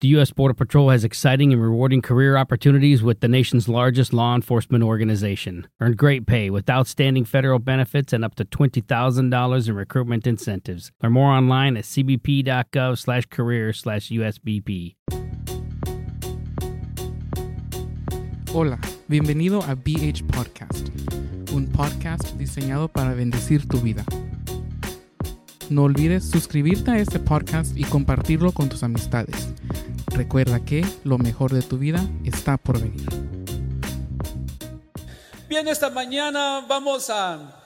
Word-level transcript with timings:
The 0.00 0.16
U.S. 0.16 0.32
Border 0.32 0.54
Patrol 0.54 0.88
has 0.88 1.04
exciting 1.04 1.52
and 1.52 1.60
rewarding 1.60 2.00
career 2.00 2.38
opportunities 2.38 3.02
with 3.02 3.20
the 3.20 3.28
nation's 3.28 3.68
largest 3.68 4.14
law 4.14 4.34
enforcement 4.34 4.82
organization. 4.82 5.68
Earn 5.78 5.92
great 5.92 6.26
pay 6.26 6.48
with 6.48 6.70
outstanding 6.70 7.26
federal 7.26 7.58
benefits 7.58 8.14
and 8.14 8.24
up 8.24 8.34
to 8.36 8.46
$20,000 8.46 9.68
in 9.68 9.74
recruitment 9.74 10.26
incentives. 10.26 10.90
Learn 11.02 11.12
more 11.12 11.30
online 11.30 11.76
at 11.76 11.84
cbp.gov 11.84 12.96
slash 12.96 13.26
career 13.26 13.74
slash 13.74 14.08
USBP. 14.08 14.94
Hola, 18.54 18.78
bienvenido 19.06 19.62
a 19.68 19.74
BH 19.74 20.26
Podcast, 20.28 20.88
un 21.52 21.66
podcast 21.66 22.38
diseñado 22.38 22.88
para 22.88 23.12
bendecir 23.12 23.68
tu 23.68 23.78
vida. 23.82 24.06
No 25.68 25.82
olvides 25.82 26.24
suscribirte 26.24 26.90
a 26.90 26.98
este 26.98 27.18
podcast 27.18 27.76
y 27.76 27.84
compartirlo 27.84 28.52
con 28.52 28.70
tus 28.70 28.82
amistades. 28.82 29.49
Recuerda 30.20 30.62
que 30.62 30.84
lo 31.02 31.16
mejor 31.16 31.50
de 31.50 31.62
tu 31.62 31.78
vida 31.78 32.06
está 32.26 32.58
por 32.58 32.78
venir. 32.78 33.08
Bien, 35.48 35.66
esta 35.66 35.88
mañana 35.88 36.62
vamos 36.68 37.08
a 37.08 37.58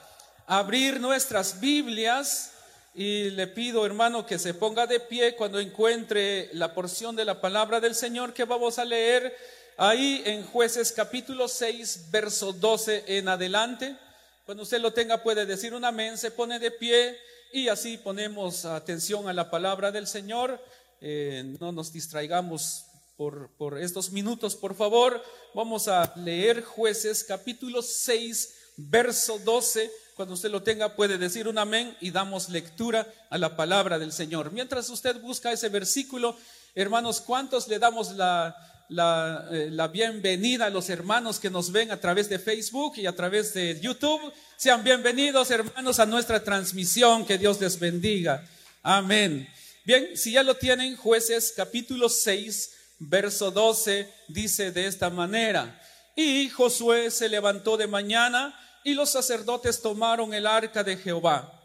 abrir 0.47 1.01
nuestras 1.01 1.59
Biblias 1.59 2.53
y 2.93 3.31
le 3.31 3.47
pido, 3.47 3.85
hermano, 3.85 4.25
que 4.25 4.39
se 4.39 4.53
ponga 4.53 4.87
de 4.87 5.01
pie 5.01 5.35
cuando 5.35 5.59
encuentre 5.59 6.49
la 6.53 6.73
porción 6.73 7.13
de 7.13 7.25
la 7.25 7.41
palabra 7.41 7.81
del 7.81 7.93
Señor 7.93 8.33
que 8.33 8.45
vamos 8.45 8.79
a 8.79 8.85
leer 8.85 9.35
ahí 9.75 10.23
en 10.25 10.45
jueces 10.45 10.93
capítulo 10.93 11.49
6, 11.49 12.05
verso 12.09 12.53
12 12.53 13.03
en 13.17 13.27
adelante. 13.27 13.97
Cuando 14.45 14.63
usted 14.63 14.79
lo 14.79 14.93
tenga 14.93 15.21
puede 15.21 15.45
decir 15.45 15.73
un 15.73 15.83
amén, 15.83 16.17
se 16.17 16.31
pone 16.31 16.57
de 16.57 16.71
pie 16.71 17.19
y 17.51 17.67
así 17.67 17.97
ponemos 17.97 18.63
atención 18.63 19.27
a 19.27 19.33
la 19.33 19.49
palabra 19.49 19.91
del 19.91 20.07
Señor. 20.07 20.57
Eh, 21.01 21.55
no 21.59 21.71
nos 21.71 21.91
distraigamos 21.91 22.85
por, 23.17 23.49
por 23.57 23.79
estos 23.79 24.11
minutos, 24.11 24.55
por 24.55 24.75
favor. 24.75 25.23
Vamos 25.53 25.87
a 25.87 26.13
leer 26.17 26.63
jueces 26.63 27.23
capítulo 27.23 27.81
6, 27.81 28.53
verso 28.77 29.39
12. 29.39 29.91
Cuando 30.15 30.33
usted 30.33 30.49
lo 30.49 30.63
tenga 30.63 30.95
puede 30.95 31.17
decir 31.17 31.47
un 31.47 31.57
amén 31.57 31.95
y 31.99 32.11
damos 32.11 32.49
lectura 32.49 33.07
a 33.29 33.37
la 33.37 33.55
palabra 33.55 33.99
del 33.99 34.11
Señor. 34.11 34.51
Mientras 34.51 34.89
usted 34.89 35.19
busca 35.21 35.51
ese 35.51 35.69
versículo, 35.69 36.37
hermanos, 36.73 37.21
¿cuántos 37.21 37.67
le 37.67 37.79
damos 37.79 38.11
la, 38.11 38.55
eh, 38.87 39.69
la, 39.71 39.87
bienvenida 39.87 40.67
a 40.67 40.69
los 40.69 40.89
hermanos 40.91 41.39
que 41.39 41.49
nos 41.49 41.71
ven 41.71 41.89
a 41.89 41.99
través 41.99 42.29
de 42.29 42.37
Facebook 42.37 42.93
y 42.97 43.07
a 43.07 43.15
través 43.15 43.51
de 43.55 43.79
YouTube. 43.81 44.31
Sean 44.57 44.83
bienvenidos, 44.83 45.49
hermanos, 45.49 45.99
a 45.99 46.05
nuestra 46.05 46.43
transmisión. 46.43 47.25
Que 47.25 47.39
Dios 47.39 47.59
les 47.59 47.79
bendiga. 47.79 48.45
Amén. 48.83 49.49
Bien, 49.85 50.17
si 50.17 50.31
ya 50.31 50.41
lo 50.41 50.55
tienen, 50.55 50.97
jueces 50.97 51.53
capítulo 51.55 52.09
6, 52.09 52.71
verso 52.97 53.51
12, 53.51 54.11
dice 54.27 54.71
de 54.71 54.87
esta 54.87 55.11
manera. 55.11 55.79
Y 56.15 56.49
Josué 56.49 57.11
se 57.11 57.29
levantó 57.29 57.77
de 57.77 57.85
mañana 57.85 58.59
y 58.83 58.95
los 58.95 59.11
sacerdotes 59.11 59.83
tomaron 59.83 60.33
el 60.33 60.47
arca 60.47 60.83
de 60.83 60.97
Jehová 60.97 61.55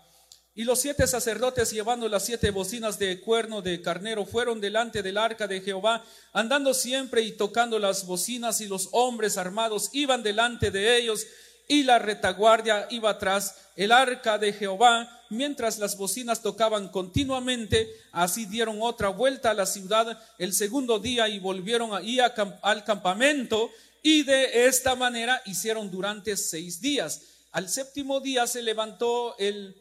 y 0.61 0.65
los 0.65 0.81
siete 0.81 1.07
sacerdotes 1.07 1.71
llevando 1.71 2.09
las 2.09 2.25
siete 2.25 2.51
bocinas 2.51 2.99
de 2.99 3.21
cuerno 3.21 3.63
de 3.63 3.81
carnero 3.81 4.27
fueron 4.27 4.61
delante 4.61 5.03
del 5.03 5.17
arca 5.17 5.47
de 5.47 5.61
Jehová, 5.61 6.05
andando 6.35 6.75
siempre 6.75 7.23
y 7.23 7.33
tocando 7.33 7.79
las 7.79 8.05
bocinas, 8.05 8.61
y 8.61 8.67
los 8.67 8.89
hombres 8.93 9.39
armados 9.39 9.89
iban 9.93 10.23
delante 10.23 10.71
de 10.71 10.99
ellos, 10.99 11.27
y 11.71 11.85
la 11.85 12.01
retaguardia 12.01 12.89
iba 12.91 13.11
atrás. 13.11 13.55
El 13.77 13.93
arca 13.93 14.39
de 14.39 14.53
Jehová, 14.53 15.09
mientras 15.31 15.79
las 15.79 15.97
bocinas 15.97 16.43
tocaban 16.43 16.89
continuamente, 16.89 17.89
así 18.11 18.45
dieron 18.45 18.79
otra 18.83 19.09
vuelta 19.09 19.53
a 19.53 19.55
la 19.55 19.67
ciudad 19.67 20.21
el 20.39 20.53
segundo 20.53 20.99
día 20.99 21.29
y 21.29 21.39
volvieron 21.39 21.95
ahí 21.95 22.19
al 22.19 22.85
campamento, 22.85 23.71
y 24.03 24.25
de 24.25 24.67
esta 24.67 24.97
manera 24.97 25.41
hicieron 25.47 25.93
durante 25.93 26.37
seis 26.37 26.81
días. 26.81 27.23
Al 27.53 27.69
séptimo 27.69 28.19
día 28.19 28.49
se 28.49 28.63
levantó 28.63 29.37
el 29.39 29.77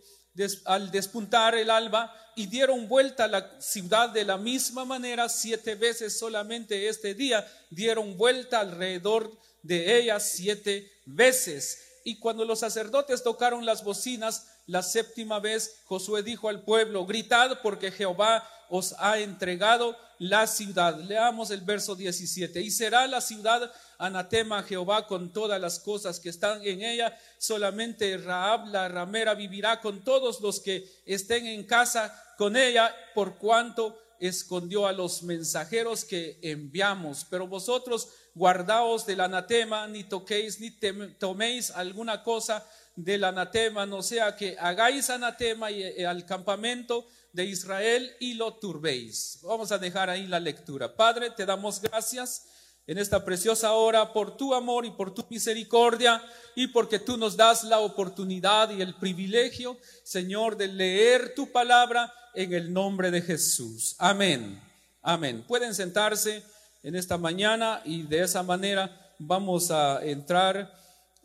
al 0.65 0.91
despuntar 0.91 1.55
el 1.55 1.69
alba 1.69 2.15
y 2.35 2.45
dieron 2.45 2.87
vuelta 2.87 3.25
a 3.25 3.27
la 3.27 3.59
ciudad 3.59 4.09
de 4.09 4.23
la 4.23 4.37
misma 4.37 4.85
manera 4.85 5.27
siete 5.27 5.75
veces 5.75 6.17
solamente 6.17 6.87
este 6.87 7.13
día 7.13 7.45
dieron 7.69 8.15
vuelta 8.15 8.61
alrededor 8.61 9.35
de 9.61 9.99
ella 9.99 10.19
siete 10.19 10.91
veces. 11.05 12.01
Y 12.03 12.19
cuando 12.19 12.45
los 12.45 12.59
sacerdotes 12.59 13.23
tocaron 13.23 13.65
las 13.65 13.83
bocinas 13.83 14.47
la 14.67 14.83
séptima 14.83 15.39
vez, 15.39 15.81
Josué 15.85 16.23
dijo 16.23 16.47
al 16.47 16.63
pueblo, 16.63 17.05
gritad 17.05 17.59
porque 17.61 17.91
Jehová 17.91 18.47
os 18.69 18.95
ha 18.99 19.17
entregado 19.19 19.97
la 20.19 20.45
ciudad. 20.47 20.99
Leamos 20.99 21.49
el 21.49 21.61
verso 21.61 21.95
17. 21.95 22.61
Y 22.61 22.69
será 22.69 23.07
la 23.07 23.21
ciudad 23.21 23.71
anatema 23.97 24.59
a 24.59 24.63
Jehová 24.63 25.07
con 25.07 25.33
todas 25.33 25.59
las 25.59 25.79
cosas 25.79 26.19
que 26.19 26.29
están 26.29 26.63
en 26.63 26.83
ella. 26.83 27.17
Solamente 27.37 28.17
Raab 28.17 28.67
la 28.67 28.87
ramera 28.87 29.33
vivirá 29.33 29.81
con 29.81 30.03
todos 30.03 30.39
los 30.41 30.59
que 30.59 30.87
estén 31.05 31.47
en 31.47 31.63
casa 31.63 32.15
con 32.37 32.55
ella, 32.55 32.95
por 33.15 33.37
cuanto 33.37 33.97
escondió 34.19 34.87
a 34.87 34.93
los 34.93 35.23
mensajeros 35.23 36.05
que 36.05 36.39
enviamos. 36.41 37.25
Pero 37.29 37.47
vosotros 37.47 38.09
guardaos 38.35 39.05
del 39.05 39.21
anatema, 39.21 39.87
ni 39.87 40.03
toquéis, 40.03 40.59
ni 40.59 40.71
toméis 41.17 41.71
alguna 41.71 42.23
cosa 42.23 42.65
del 42.95 43.23
anatema, 43.23 43.85
no 43.85 44.01
sea 44.03 44.35
que 44.35 44.57
hagáis 44.59 45.09
anatema 45.09 45.71
y, 45.71 45.83
eh, 45.83 46.05
al 46.05 46.25
campamento 46.25 47.07
de 47.31 47.45
Israel 47.45 48.11
y 48.19 48.33
lo 48.33 48.55
turbéis. 48.55 49.39
Vamos 49.43 49.71
a 49.71 49.77
dejar 49.77 50.09
ahí 50.09 50.27
la 50.27 50.39
lectura. 50.39 50.95
Padre, 50.95 51.29
te 51.31 51.45
damos 51.45 51.81
gracias 51.81 52.45
en 52.89 52.97
esta 52.97 53.23
preciosa 53.23 53.73
hora 53.73 54.13
por 54.13 54.35
tu 54.35 54.55
amor 54.55 54.83
y 54.83 54.89
por 54.89 55.13
tu 55.13 55.23
misericordia 55.29 56.23
y 56.55 56.65
porque 56.65 56.97
tú 56.97 57.17
nos 57.17 57.37
das 57.37 57.63
la 57.63 57.81
oportunidad 57.81 58.71
y 58.71 58.81
el 58.81 58.95
privilegio, 58.95 59.77
Señor, 60.03 60.57
de 60.57 60.69
leer 60.69 61.35
tu 61.35 61.51
palabra 61.51 62.11
en 62.33 62.51
el 62.51 62.73
nombre 62.73 63.11
de 63.11 63.21
Jesús. 63.21 63.95
Amén. 63.99 64.59
Amén. 65.03 65.45
Pueden 65.47 65.75
sentarse 65.75 66.43
en 66.81 66.95
esta 66.95 67.19
mañana 67.19 67.83
y 67.85 68.01
de 68.01 68.23
esa 68.23 68.41
manera 68.41 69.13
vamos 69.19 69.69
a 69.69 70.03
entrar 70.03 70.73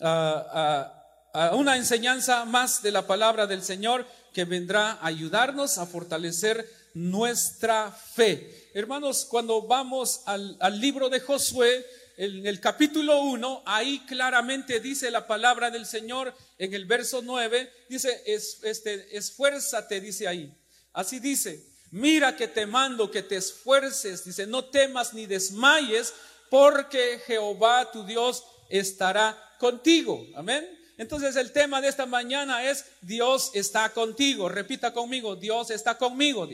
a, 0.03 0.93
a 1.33 1.57
una 1.57 1.79
enseñanza 1.79 2.45
más 2.45 2.83
de 2.83 2.91
la 2.91 3.07
palabra 3.07 3.47
del 3.47 3.63
Señor 3.63 4.05
que 4.35 4.45
vendrá 4.45 4.99
a 5.01 5.07
ayudarnos 5.07 5.79
a 5.79 5.87
fortalecer 5.87 6.69
nuestra 6.93 7.91
fe. 7.91 8.64
Hermanos, 8.77 9.25
cuando 9.25 9.63
vamos 9.63 10.23
al, 10.27 10.81
libro 10.81 11.09
de 11.09 11.21
Josué, 11.21 11.87
en 12.17 12.45
el 12.45 12.59
capítulo 12.59 13.21
1, 13.21 13.63
ahí 13.67 14.01
claramente 14.01 14.81
dice 14.81 15.13
la 15.13 15.29
palabra 15.29 15.71
del 15.71 15.87
Señor 15.87 16.35
en 16.59 16.75
el 16.75 16.85
verso 16.85 17.23
9, 17.23 17.73
dice, 17.89 18.25
es, 18.27 18.59
este, 18.65 19.17
esfuérzate, 19.17 20.01
dice 20.01 20.27
ahí. 20.27 20.53
Así 20.93 21.21
dice, 21.21 21.65
mira 21.93 22.35
que 22.37 22.49
te 22.49 22.67
mando 22.67 23.13
que 23.13 23.23
te 23.23 23.37
esfuerces, 23.37 24.25
dice, 24.25 24.45
no 24.45 24.65
temas 24.65 25.15
ni 25.15 25.27
desmayes, 25.27 26.13
porque 26.51 27.21
Jehová 27.29 27.93
tu 27.93 28.05
Dios 28.05 28.43
estará 28.71 29.39
contigo. 29.61 30.27
Amén. 30.35 30.69
Entonces 30.99 31.37
el 31.37 31.53
tema 31.53 31.81
de 31.81 31.87
esta 31.87 32.07
mañana 32.07 32.69
es 32.69 32.87
Dios 33.03 33.53
está 33.55 33.91
contigo. 33.91 34.49
Repita 34.49 34.93
conmigo, 34.93 35.37
Dios 35.37 35.71
está 35.71 35.97
conmigo. 35.97 36.49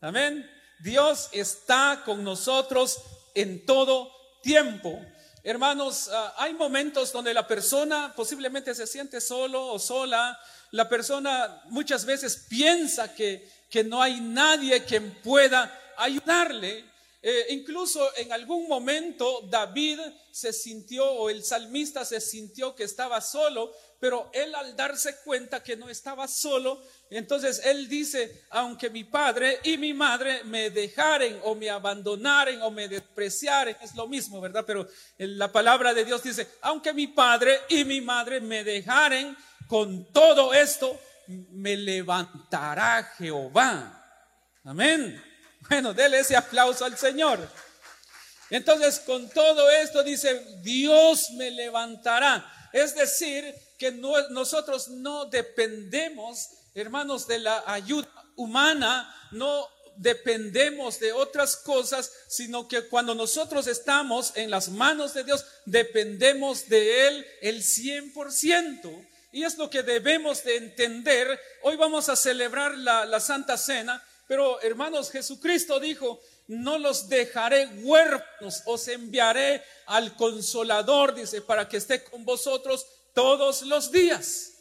Amén. 0.00 0.55
Dios 0.78 1.28
está 1.32 2.02
con 2.04 2.22
nosotros 2.22 2.98
en 3.34 3.64
todo 3.64 4.12
tiempo. 4.42 5.00
Hermanos, 5.42 6.08
ah, 6.12 6.34
hay 6.38 6.54
momentos 6.54 7.12
donde 7.12 7.32
la 7.32 7.46
persona 7.46 8.12
posiblemente 8.16 8.74
se 8.74 8.86
siente 8.86 9.20
solo 9.20 9.68
o 9.68 9.78
sola. 9.78 10.38
La 10.72 10.88
persona 10.88 11.62
muchas 11.66 12.04
veces 12.04 12.46
piensa 12.48 13.14
que, 13.14 13.48
que 13.70 13.84
no 13.84 14.02
hay 14.02 14.20
nadie 14.20 14.84
quien 14.84 15.22
pueda 15.22 15.72
ayudarle. 15.96 16.84
eh, 17.22 17.46
incluso 17.50 18.08
en 18.16 18.32
algún 18.32 18.68
momento 18.68 19.40
David 19.50 19.98
se 20.30 20.52
sintió, 20.52 21.10
o 21.10 21.30
el 21.30 21.42
salmista 21.42 22.04
se 22.04 22.20
sintió 22.20 22.74
que 22.76 22.84
estaba 22.84 23.20
solo, 23.20 23.72
pero 23.98 24.30
él 24.32 24.54
al 24.54 24.76
darse 24.76 25.16
cuenta 25.24 25.62
que 25.62 25.76
no 25.76 25.88
estaba 25.88 26.28
solo, 26.28 26.80
entonces 27.10 27.62
él 27.64 27.88
dice, 27.88 28.44
aunque 28.50 28.90
mi 28.90 29.04
padre 29.04 29.60
y 29.62 29.78
mi 29.78 29.94
madre 29.94 30.42
me 30.44 30.70
dejaren 30.70 31.38
o 31.44 31.54
me 31.54 31.70
abandonaren 31.70 32.60
o 32.62 32.70
me 32.70 32.88
despreciaren, 32.88 33.76
es 33.80 33.94
lo 33.94 34.08
mismo, 34.08 34.40
¿verdad? 34.40 34.64
Pero 34.66 34.88
la 35.18 35.52
palabra 35.52 35.94
de 35.94 36.04
Dios 36.04 36.22
dice, 36.22 36.48
aunque 36.62 36.92
mi 36.92 37.06
padre 37.06 37.60
y 37.68 37.84
mi 37.84 38.00
madre 38.00 38.40
me 38.40 38.64
dejaren, 38.64 39.36
con 39.68 40.12
todo 40.12 40.52
esto 40.52 41.00
me 41.28 41.76
levantará 41.76 43.12
Jehová. 43.16 44.04
Amén. 44.64 45.22
Bueno, 45.68 45.94
déle 45.94 46.20
ese 46.20 46.36
aplauso 46.36 46.84
al 46.84 46.96
Señor. 46.96 47.48
Entonces, 48.50 49.00
con 49.00 49.28
todo 49.30 49.68
esto 49.70 50.02
dice, 50.02 50.60
Dios 50.62 51.30
me 51.32 51.50
levantará. 51.50 52.52
Es 52.72 52.94
decir, 52.94 53.54
que 53.78 53.92
nosotros 53.92 54.88
no 54.88 55.26
dependemos, 55.26 56.50
hermanos, 56.80 57.26
de 57.26 57.38
la 57.38 57.64
ayuda 57.66 58.08
humana, 58.36 59.12
no 59.32 59.68
dependemos 59.96 61.00
de 61.00 61.12
otras 61.12 61.56
cosas, 61.56 62.12
sino 62.28 62.68
que 62.68 62.86
cuando 62.88 63.14
nosotros 63.14 63.66
estamos 63.66 64.32
en 64.36 64.50
las 64.50 64.68
manos 64.68 65.14
de 65.14 65.24
Dios, 65.24 65.44
dependemos 65.64 66.68
de 66.68 67.08
Él 67.08 67.26
el 67.40 67.62
100%. 67.62 69.06
Y 69.32 69.44
es 69.44 69.58
lo 69.58 69.68
que 69.68 69.82
debemos 69.82 70.44
de 70.44 70.56
entender. 70.56 71.40
Hoy 71.62 71.76
vamos 71.76 72.08
a 72.08 72.16
celebrar 72.16 72.76
la, 72.76 73.04
la 73.04 73.20
Santa 73.20 73.56
Cena 73.56 74.02
pero 74.26 74.60
hermanos, 74.60 75.10
Jesucristo 75.10 75.78
dijo, 75.78 76.20
no 76.48 76.78
los 76.78 77.08
dejaré 77.08 77.66
huérfanos, 77.82 78.62
os 78.66 78.88
enviaré 78.88 79.62
al 79.86 80.16
consolador, 80.16 81.14
dice, 81.14 81.42
para 81.42 81.68
que 81.68 81.76
esté 81.76 82.02
con 82.02 82.24
vosotros 82.24 82.86
todos 83.14 83.62
los 83.62 83.92
días. 83.92 84.54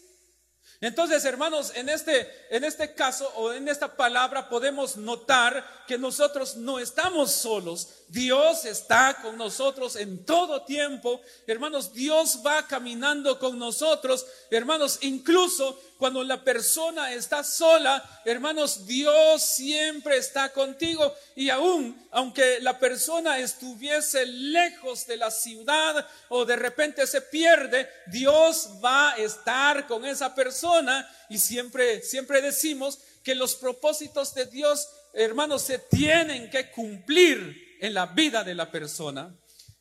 Entonces, 0.82 1.24
hermanos, 1.24 1.72
en 1.76 1.90
este, 1.90 2.30
en 2.50 2.64
este 2.64 2.94
caso 2.94 3.32
o 3.36 3.54
en 3.54 3.68
esta 3.68 3.96
palabra 3.96 4.50
podemos 4.50 4.98
notar 4.98 5.66
que 5.88 5.98
nosotros 5.98 6.58
no 6.58 6.80
estamos 6.80 7.32
solos. 7.32 7.88
Dios 8.10 8.66
está 8.66 9.18
con 9.22 9.38
nosotros 9.38 9.96
en 9.96 10.26
todo 10.26 10.64
tiempo. 10.64 11.22
Hermanos, 11.48 11.94
Dios 11.94 12.42
va 12.46 12.68
caminando 12.68 13.40
con 13.40 13.58
nosotros. 13.58 14.26
Hermanos, 14.52 15.00
incluso 15.02 15.80
cuando 15.98 16.24
la 16.24 16.44
persona 16.44 17.14
está 17.14 17.44
sola, 17.44 18.22
hermanos, 18.26 18.86
Dios 18.86 19.42
siempre 19.42 20.18
está 20.18 20.52
contigo. 20.52 21.14
Y 21.36 21.50
aún, 21.50 21.98
aunque 22.12 22.60
la 22.60 22.78
persona 22.80 23.40
estuviese 23.40 24.26
lejos 24.26 25.08
de 25.08 25.18
la 25.18 25.32
ciudad 25.32 26.06
o 26.30 26.44
de 26.44 26.58
repente 26.58 27.08
se 27.08 27.22
pierde, 27.22 27.90
Dios 28.08 28.70
va 28.84 29.14
a 29.14 29.18
estar 29.18 29.88
con 29.88 30.06
esa 30.06 30.36
persona. 30.36 31.10
Y 31.30 31.38
siempre, 31.38 32.02
siempre 32.02 32.42
decimos 32.42 33.00
que 33.24 33.34
los 33.34 33.56
propósitos 33.56 34.34
de 34.34 34.46
Dios, 34.48 34.90
hermanos, 35.14 35.62
se 35.62 35.80
tienen 35.80 36.50
que 36.50 36.72
cumplir 36.72 37.78
en 37.80 37.94
la 37.94 38.08
vida 38.08 38.44
de 38.44 38.56
la 38.56 38.70
persona. 38.70 39.34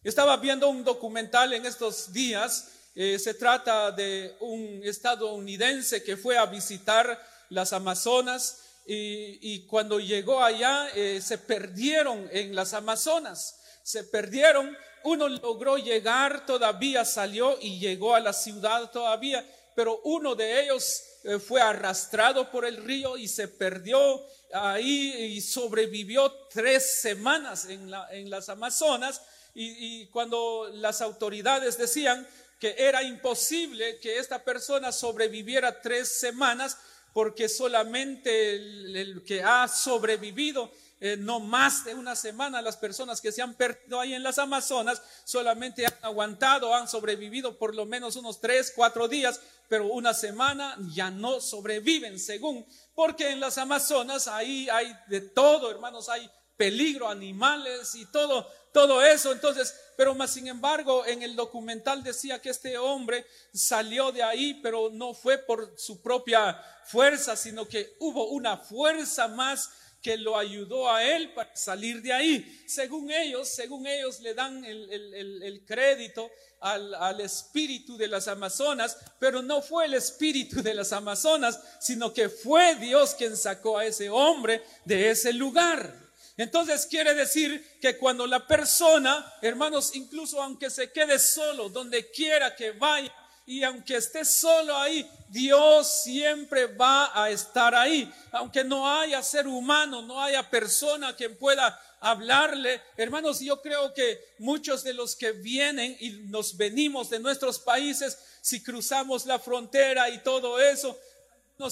Estaba 0.05 0.37
viendo 0.37 0.69
un 0.69 0.85
documental 0.85 1.55
en 1.55 1.67
estos 1.67 2.13
días 2.13 2.69
eh, 2.97 3.19
se 3.19 3.35
trata 3.35 3.91
de 3.91 4.37
un 4.41 4.81
estadounidense 4.85 6.05
que 6.05 6.17
fue 6.17 6.39
a 6.39 6.47
visitar 6.47 7.21
las 7.49 7.73
Amazonas 7.73 8.61
y, 8.87 9.67
cuando 9.67 9.99
llegó 9.99 10.43
allá 10.43 10.89
eh, 10.95 11.21
se 11.21 11.39
perdieron 11.39 12.29
en 12.31 12.55
las 12.55 12.73
Amazonas, 12.75 13.59
se 13.83 14.05
perdieron, 14.05 14.77
uno 15.05 15.29
logró 15.29 15.77
llegar, 15.79 16.47
todavía 16.47 17.05
salió 17.05 17.59
y 17.61 17.79
llegó 17.81 18.15
a 18.15 18.21
la 18.21 18.33
ciudad 18.33 18.91
todavía, 18.91 19.45
pero 19.75 20.01
uno 20.05 20.35
de 20.35 20.63
ellos 20.63 21.03
eh, 21.25 21.39
fue 21.39 21.61
arrastrado 21.61 22.51
por 22.51 22.65
el 22.65 22.77
río 22.77 23.17
y 23.17 23.27
se 23.27 23.49
perdió 23.49 24.25
ahí 24.53 25.35
y 25.35 25.41
sobrevivió 25.41 26.31
tres 26.53 27.01
semanas 27.01 27.65
en, 27.65 27.91
las 28.31 28.49
Amazonas. 28.49 29.21
y, 29.55 30.07
cuando 30.09 30.71
las 30.75 31.01
autoridades 31.01 31.79
decían, 31.79 32.27
que 32.65 32.75
era 32.79 33.03
imposible 33.03 33.99
que 33.99 34.19
esta 34.19 34.43
persona 34.43 34.91
sobreviviera 34.91 35.83
tres 35.83 36.09
semanas 36.09 36.79
porque 37.13 37.47
solamente 37.47 38.55
el, 38.55 39.23
que 39.23 39.43
ha 39.43 39.69
sobrevivido 39.69 40.73
eh, 40.99 41.19
no 41.19 41.41
más 41.41 41.85
de 41.85 41.95
una 41.95 42.17
semana, 42.17 42.63
las 42.63 42.79
personas 42.79 43.21
que 43.21 43.33
se 43.33 43.43
han 43.43 43.53
perdido 43.53 44.01
ahí 44.01 44.15
en 44.15 44.23
las 44.23 44.39
Amazonas 44.39 45.03
solamente 45.25 45.85
han 45.85 45.93
aguantado, 46.01 46.75
han 46.75 46.89
sobrevivido 46.89 47.59
por 47.59 47.75
lo 47.75 47.85
menos 47.85 48.17
unos 48.17 48.41
tres, 48.41 48.73
cuatro 48.75 49.09
días, 49.09 49.43
pero 49.69 49.89
una 49.89 50.15
semana 50.15 50.75
ya 50.95 51.11
no 51.11 51.43
sobreviven 51.43 52.19
según, 52.19 52.65
porque 52.95 53.29
en 53.29 53.41
las 53.41 53.59
Amazonas 53.59 54.27
ahí 54.27 54.71
hay 54.71 54.97
de 55.09 55.21
todo, 55.21 55.71
hermanos, 55.71 56.09
hay 56.09 56.31
peligro, 56.57 57.09
animales 57.09 57.95
y 57.95 58.07
todo, 58.07 58.47
todo 58.73 59.03
eso. 59.05 59.33
Entonces, 59.33 59.75
pero 59.97 60.15
más 60.15 60.33
sin 60.33 60.49
embargo, 60.49 61.07
en 61.07 61.23
el 61.23 61.37
documental 61.37 62.03
decía 62.03 62.41
que 62.41 62.51
este 62.51 62.77
hombre 62.79 63.27
salió 63.53 64.13
de 64.13 64.23
ahí, 64.23 64.61
pero 64.63 64.91
no 64.91 65.15
fue 65.15 65.39
por 65.39 65.75
su 65.79 66.03
propia 66.03 66.61
fuerza, 66.87 67.37
sino 67.37 67.67
que 67.67 67.97
hubo 68.01 68.29
una 68.29 68.57
fuerza 68.57 69.29
más 69.29 69.71
que 70.05 70.19
lo 70.19 70.37
ayudó 70.37 70.93
a 70.93 71.03
él 71.03 71.33
para 71.33 71.57
salir 71.57 72.03
de 72.03 72.13
ahí. 72.13 72.65
Según 72.69 73.11
ellos, 73.11 73.49
según 73.49 73.87
ellos 73.87 74.21
le 74.21 74.35
dan 74.35 74.63
el, 74.63 75.65
crédito 75.67 76.31
al, 76.61 76.95
al, 76.95 77.23
espíritu 77.23 77.97
de 77.97 78.09
las 78.09 78.29
Amazonas, 78.29 78.99
pero 79.19 79.41
no 79.41 79.63
fue 79.63 79.87
el 79.87 79.95
espíritu 79.95 80.63
de 80.63 80.75
las 80.75 80.93
Amazonas, 80.93 81.59
sino 81.81 82.13
que 82.13 82.29
fue 82.29 82.75
Dios 82.75 83.15
quien 83.15 83.35
sacó 83.35 83.79
a 83.79 83.87
ese 83.87 84.11
hombre 84.11 84.63
de 84.85 85.11
ese 85.11 85.33
lugar. 85.33 86.04
Entonces 86.37 86.87
quiere 86.87 87.15
decir 87.15 87.79
que 87.81 87.97
cuando 87.97 88.27
la 88.27 88.47
persona, 88.47 89.35
hermanos, 89.41 89.95
incluso 89.95 90.43
aunque 90.43 90.69
se 90.69 90.91
quede 90.91 91.19
solo, 91.19 91.69
donde 91.69 92.11
quiera 92.11 92.57
que 92.57 92.73
vaya, 92.73 93.13
y 93.47 93.63
aunque 93.63 93.97
esté 93.97 94.25
solo 94.25 94.77
ahí, 94.77 95.09
Dios 95.29 96.03
siempre 96.03 96.67
va 96.67 97.11
a 97.15 97.29
estar 97.31 97.75
ahí. 97.75 98.11
Aunque 98.33 98.65
no 98.65 98.91
haya 98.91 99.23
ser 99.23 99.47
humano, 99.47 100.01
no 100.01 100.23
haya 100.23 100.49
persona 100.49 101.15
que 101.15 101.29
pueda 101.29 101.79
hablarle. 102.01 102.81
Hermanos, 102.97 103.41
yo 103.41 103.61
creo 103.61 103.93
que 103.93 104.35
muchos 104.39 104.83
de 104.83 104.95
los 104.95 105.15
que 105.15 105.33
vienen 105.33 105.95
y 106.01 106.11
nos 106.29 106.57
venimos 106.57 107.11
de 107.11 107.19
nuestros 107.19 107.59
países, 107.59 108.19
si 108.41 108.63
cruzamos 108.63 109.27
la 109.27 109.39
frontera 109.39 110.09
y 110.09 110.23
todo 110.23 110.59
eso, 110.59 110.99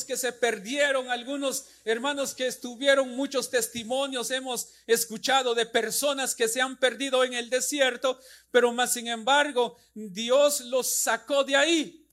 que 0.06 0.16
se 0.16 0.32
perdieron, 0.32 1.10
algunos 1.10 1.66
hermanos 1.84 2.36
que 2.36 2.46
estuvieron, 2.46 3.16
muchos 3.16 3.50
testimonios 3.50 4.30
hemos 4.30 4.68
escuchado 4.86 5.56
de 5.56 5.66
personas 5.66 6.36
que 6.36 6.46
se 6.46 6.60
han 6.60 6.78
perdido 6.78 7.24
en 7.24 7.34
el 7.34 7.50
desierto, 7.50 8.18
pero 8.52 8.72
más 8.72 8.92
sin 8.92 9.08
embargo 9.08 9.76
Dios 9.92 10.60
los 10.60 10.88
sacó 10.88 11.42
de 11.42 11.56
ahí. 11.56 12.08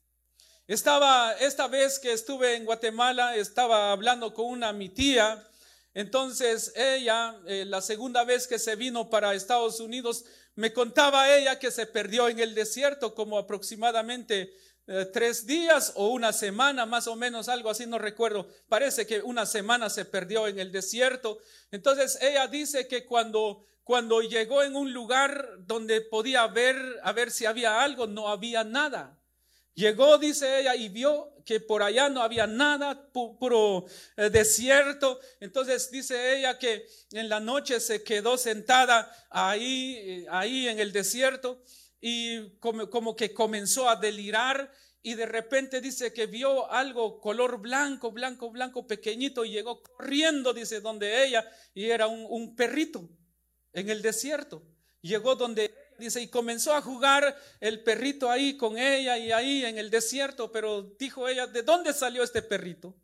Estaba, 0.66 1.32
esta 1.34 1.68
vez 1.68 2.00
que 2.00 2.12
estuve 2.12 2.56
en 2.56 2.64
Guatemala, 2.64 3.36
estaba 3.36 3.92
hablando 3.92 4.34
con 4.34 4.46
una 4.46 4.72
mi 4.72 4.88
tía, 4.88 5.46
entonces 5.94 6.72
ella, 6.74 7.36
eh, 7.46 7.64
la 7.64 7.80
segunda 7.80 8.24
vez 8.24 8.48
que 8.48 8.58
se 8.58 8.74
vino 8.74 9.10
para 9.10 9.34
Estados 9.34 9.78
Unidos, 9.78 10.24
me 10.56 10.72
contaba 10.72 11.32
ella 11.34 11.60
que 11.60 11.70
se 11.70 11.86
perdió 11.86 12.28
en 12.28 12.40
el 12.40 12.54
desierto 12.54 13.14
como 13.14 13.38
aproximadamente 13.38 14.56
eh, 14.92 15.04
tres 15.04 15.46
días 15.46 15.92
o 15.94 16.08
una 16.08 16.32
semana, 16.32 16.84
más 16.84 17.06
o 17.06 17.14
menos, 17.14 17.48
algo 17.48 17.70
así, 17.70 17.86
no 17.86 17.96
recuerdo. 17.96 18.48
Parece 18.68 19.06
que 19.06 19.22
una 19.22 19.46
semana 19.46 19.88
se 19.88 20.04
perdió 20.04 20.48
en 20.48 20.58
el 20.58 20.72
desierto. 20.72 21.38
Entonces 21.70 22.18
ella 22.20 22.48
dice 22.48 22.88
que 22.88 23.06
cuando, 23.06 23.64
cuando 23.84 24.20
llegó 24.20 24.64
en 24.64 24.74
un 24.74 24.92
lugar 24.92 25.58
donde 25.60 26.00
podía 26.00 26.44
ver, 26.48 26.76
a 27.04 27.12
ver 27.12 27.30
si 27.30 27.46
había 27.46 27.84
algo, 27.84 28.08
no 28.08 28.26
había 28.26 28.64
nada. 28.64 29.16
Llegó, 29.74 30.18
dice 30.18 30.58
ella, 30.58 30.74
y 30.74 30.88
vio 30.88 31.36
que 31.44 31.60
por 31.60 31.84
allá 31.84 32.08
no 32.08 32.20
había 32.20 32.48
nada, 32.48 33.12
puro 33.12 33.86
eh, 34.16 34.28
desierto. 34.28 35.20
Entonces 35.38 35.88
dice 35.92 36.36
ella 36.36 36.58
que 36.58 36.84
en 37.12 37.28
la 37.28 37.38
noche 37.38 37.78
se 37.78 38.02
quedó 38.02 38.36
sentada 38.36 39.08
ahí, 39.30 39.94
eh, 39.98 40.26
ahí 40.30 40.66
en 40.66 40.80
el 40.80 40.90
desierto 40.90 41.62
y 42.00 42.56
como, 42.58 42.88
como, 42.88 43.14
que 43.14 43.34
comenzó 43.34 43.88
a 43.88 43.96
delirar 43.96 44.72
y 45.02 45.14
de 45.14 45.26
repente 45.26 45.80
dice 45.80 46.12
que 46.12 46.26
vio 46.26 46.70
algo 46.70 47.20
color 47.20 47.58
blanco, 47.60 48.10
blanco, 48.10 48.50
blanco, 48.50 48.86
pequeñito 48.86 49.44
y 49.44 49.50
llegó 49.50 49.82
corriendo, 49.82 50.52
dice, 50.52 50.80
donde 50.80 51.24
ella 51.24 51.48
y 51.74 51.86
era 51.86 52.06
un, 52.06 52.26
un 52.28 52.54
perrito 52.54 53.08
en 53.72 53.88
el 53.88 54.02
desierto. 54.02 54.62
Llegó 55.00 55.34
donde, 55.36 55.74
dice, 55.98 56.20
y 56.20 56.28
comenzó 56.28 56.74
a 56.74 56.82
jugar 56.82 57.36
el 57.60 57.82
perrito 57.82 58.30
ahí 58.30 58.56
con 58.56 58.76
ella 58.76 59.16
y 59.16 59.32
ahí 59.32 59.64
en 59.64 59.78
el 59.78 59.90
desierto, 59.90 60.52
pero 60.52 60.82
dijo 60.98 61.26
ella, 61.26 61.46
¿de 61.46 61.62
dónde 61.62 61.94
salió 61.94 62.22
este 62.22 62.42
perrito? 62.42 62.94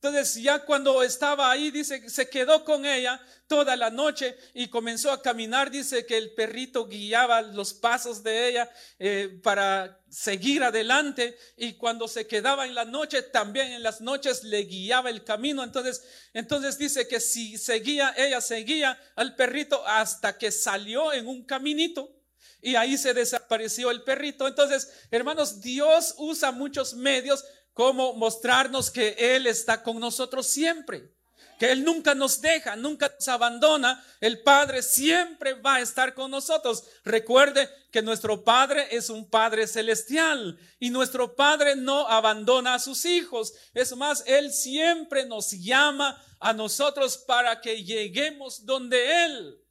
Entonces 0.00 0.34
ya 0.36 0.60
cuando 0.60 1.02
estaba 1.02 1.50
ahí, 1.50 1.72
dice, 1.72 2.08
se 2.08 2.30
quedó 2.30 2.64
con 2.64 2.86
ella 2.86 3.20
toda 3.48 3.74
la 3.74 3.90
noche 3.90 4.38
y 4.54 4.68
comenzó 4.68 5.10
a 5.10 5.20
caminar. 5.20 5.72
Dice 5.72 6.06
que 6.06 6.16
el 6.16 6.34
perrito 6.34 6.86
guiaba 6.86 7.42
los 7.42 7.74
pasos 7.74 8.22
de 8.22 8.48
ella 8.48 8.70
eh, 9.00 9.40
para 9.42 10.00
seguir 10.08 10.62
adelante 10.62 11.36
y 11.56 11.72
cuando 11.72 12.06
se 12.06 12.28
quedaba 12.28 12.64
en 12.64 12.76
la 12.76 12.84
noche, 12.84 13.22
también 13.22 13.72
en 13.72 13.82
las 13.82 14.00
noches 14.00 14.44
le 14.44 14.62
guiaba 14.62 15.10
el 15.10 15.24
camino. 15.24 15.64
Entonces, 15.64 16.04
entonces 16.32 16.78
dice 16.78 17.08
que 17.08 17.18
si 17.18 17.58
seguía, 17.58 18.14
ella 18.16 18.40
seguía 18.40 18.96
al 19.16 19.34
perrito 19.34 19.84
hasta 19.84 20.38
que 20.38 20.52
salió 20.52 21.12
en 21.12 21.26
un 21.26 21.44
caminito. 21.44 22.14
Y 22.60 22.74
ahí 22.74 22.98
se 22.98 23.14
desapareció 23.14 23.90
el 23.90 24.02
perrito. 24.02 24.46
Entonces, 24.46 24.88
hermanos, 25.10 25.60
Dios 25.60 26.14
usa 26.18 26.50
muchos 26.50 26.94
medios 26.94 27.44
como 27.78 28.12
mostrarnos 28.14 28.90
que 28.90 29.14
Él 29.16 29.46
está 29.46 29.84
con 29.84 30.00
nosotros 30.00 30.48
siempre, 30.48 31.14
que 31.60 31.70
Él 31.70 31.84
nunca 31.84 32.12
nos 32.12 32.40
deja, 32.40 32.74
nunca 32.74 33.08
nos 33.08 33.28
abandona. 33.28 34.04
El 34.20 34.42
Padre 34.42 34.82
siempre 34.82 35.52
va 35.52 35.76
a 35.76 35.80
estar 35.80 36.12
con 36.12 36.32
nosotros. 36.32 36.82
Recuerde 37.04 37.70
que 37.92 38.02
nuestro 38.02 38.42
Padre 38.42 38.88
es 38.90 39.10
un 39.10 39.30
Padre 39.30 39.68
celestial 39.68 40.58
y 40.80 40.90
nuestro 40.90 41.36
Padre 41.36 41.76
no 41.76 42.08
abandona 42.08 42.74
a 42.74 42.80
sus 42.80 43.04
hijos. 43.04 43.54
Es 43.72 43.96
más, 43.96 44.24
Él 44.26 44.52
siempre 44.52 45.24
nos 45.24 45.52
llama 45.52 46.20
a 46.40 46.52
nosotros 46.52 47.16
para 47.16 47.60
que 47.60 47.84
lleguemos 47.84 48.66
donde 48.66 49.24
Él. 49.24 49.64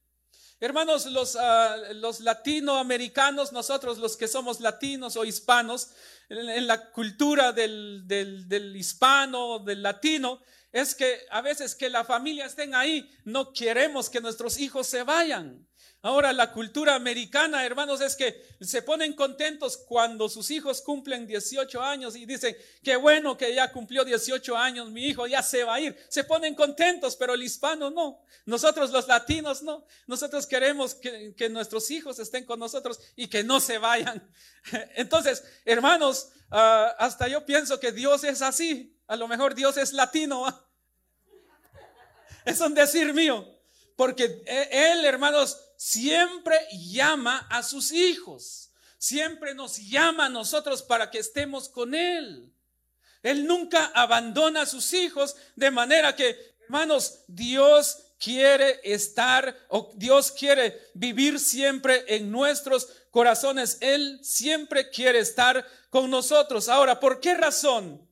Hermanos, 0.60 1.06
los, 1.08 1.36
uh, 1.36 1.94
los 1.96 2.20
latinoamericanos, 2.22 3.52
nosotros 3.52 4.00
los 4.00 4.18
que 4.18 4.28
somos 4.28 4.60
latinos 4.60 5.16
o 5.16 5.24
hispanos, 5.24 5.90
en, 6.30 6.68
la 6.68 6.92
cultura 6.92 7.52
del, 7.52 8.04
del, 8.06 8.48
del 8.48 8.76
hispano, 8.76 9.60
del 9.60 9.82
latino, 9.82 10.42
es 10.72 10.94
que 10.94 11.22
a 11.30 11.42
veces 11.42 11.76
que 11.76 11.90
la 11.90 12.04
familia 12.04 12.46
estén 12.46 12.76
ahí, 12.76 13.10
no 13.24 13.54
queremos 13.54 14.10
que 14.10 14.22
nuestros 14.22 14.60
hijos 14.60 14.88
se 14.88 15.04
vayan. 15.04 15.66
Ahora 16.08 16.32
la 16.32 16.54
cultura 16.54 16.96
americana, 16.96 17.66
hermanos, 17.66 18.00
es 18.00 18.16
que 18.16 18.42
se 18.62 18.82
ponen 18.82 19.12
contentos 19.12 19.76
cuando 19.76 20.30
sus 20.30 20.50
hijos 20.52 20.82
cumplen 20.82 21.28
18 21.28 21.82
años 21.82 22.16
y 22.16 22.26
dicen, 22.26 22.56
qué 22.82 22.96
bueno 22.96 23.36
que 23.36 23.54
ya 23.54 23.74
cumplió 23.74 24.06
18 24.06 24.56
años, 24.56 24.90
mi 24.90 25.06
hijo 25.06 25.28
ya 25.28 25.44
se 25.44 25.66
va 25.66 25.76
a 25.76 25.82
ir. 25.82 25.98
Se 26.08 26.24
ponen 26.24 26.56
contentos, 26.56 27.18
pero 27.18 27.34
el 27.34 27.44
hispano 27.44 27.92
no. 27.92 28.22
Nosotros 28.46 28.92
los 28.92 29.06
latinos 29.06 29.64
no. 29.64 29.86
Nosotros 30.06 30.48
queremos 30.48 30.96
que, 30.96 31.50
nuestros 31.50 31.92
hijos 31.92 32.20
estén 32.20 32.46
con 32.46 32.58
nosotros 32.58 33.02
y 33.18 33.28
que 33.28 33.44
no 33.44 33.60
se 33.60 33.78
vayan. 33.78 34.32
Entonces, 34.96 35.44
hermanos, 35.66 36.30
uh, 36.52 36.96
hasta 37.00 37.28
yo 37.28 37.46
pienso 37.46 37.82
que 37.82 37.92
Dios 37.92 38.24
es 38.24 38.42
así. 38.42 38.98
A 39.08 39.18
lo 39.18 39.28
mejor 39.28 39.56
Dios 39.56 39.76
es 39.76 39.92
latino. 39.92 40.46
Es 42.46 42.62
un 42.62 42.74
decir 42.74 43.14
mío. 43.14 43.46
Porque 43.98 44.42
e, 44.46 44.94
Él, 44.94 45.04
hermanos, 45.04 45.67
siempre 45.78 46.60
llama 46.74 47.48
a 47.50 47.64
sus 47.64 47.94
hijos. 47.94 48.72
Siempre 48.98 49.54
nos 49.54 49.78
llama 49.78 50.26
a 50.26 50.30
nosotros 50.30 50.82
para 50.82 51.10
que 51.10 51.20
estemos 51.20 51.70
con 51.70 51.96
Él. 51.96 52.52
Él 53.24 53.46
nunca 53.46 53.86
abandona 53.94 54.64
a 54.64 54.66
sus 54.66 54.92
hijos 54.94 55.36
de 55.56 55.72
manera 55.72 56.16
que, 56.16 56.56
hermanos, 56.64 57.24
Dios 57.28 58.00
quiere 58.20 58.80
estar 58.84 59.56
o 59.70 59.92
Dios 59.96 60.32
quiere 60.32 60.90
vivir 60.94 61.40
siempre 61.40 62.04
en 62.08 62.32
nuestros 62.32 62.88
corazones. 63.12 63.78
Él 63.82 64.20
siempre 64.24 64.90
quiere 64.90 65.20
estar 65.20 65.66
con 65.90 66.10
nosotros. 66.10 66.70
Ahora, 66.70 67.00
¿por 67.00 67.20
qué 67.20 67.36
razón? 67.36 68.08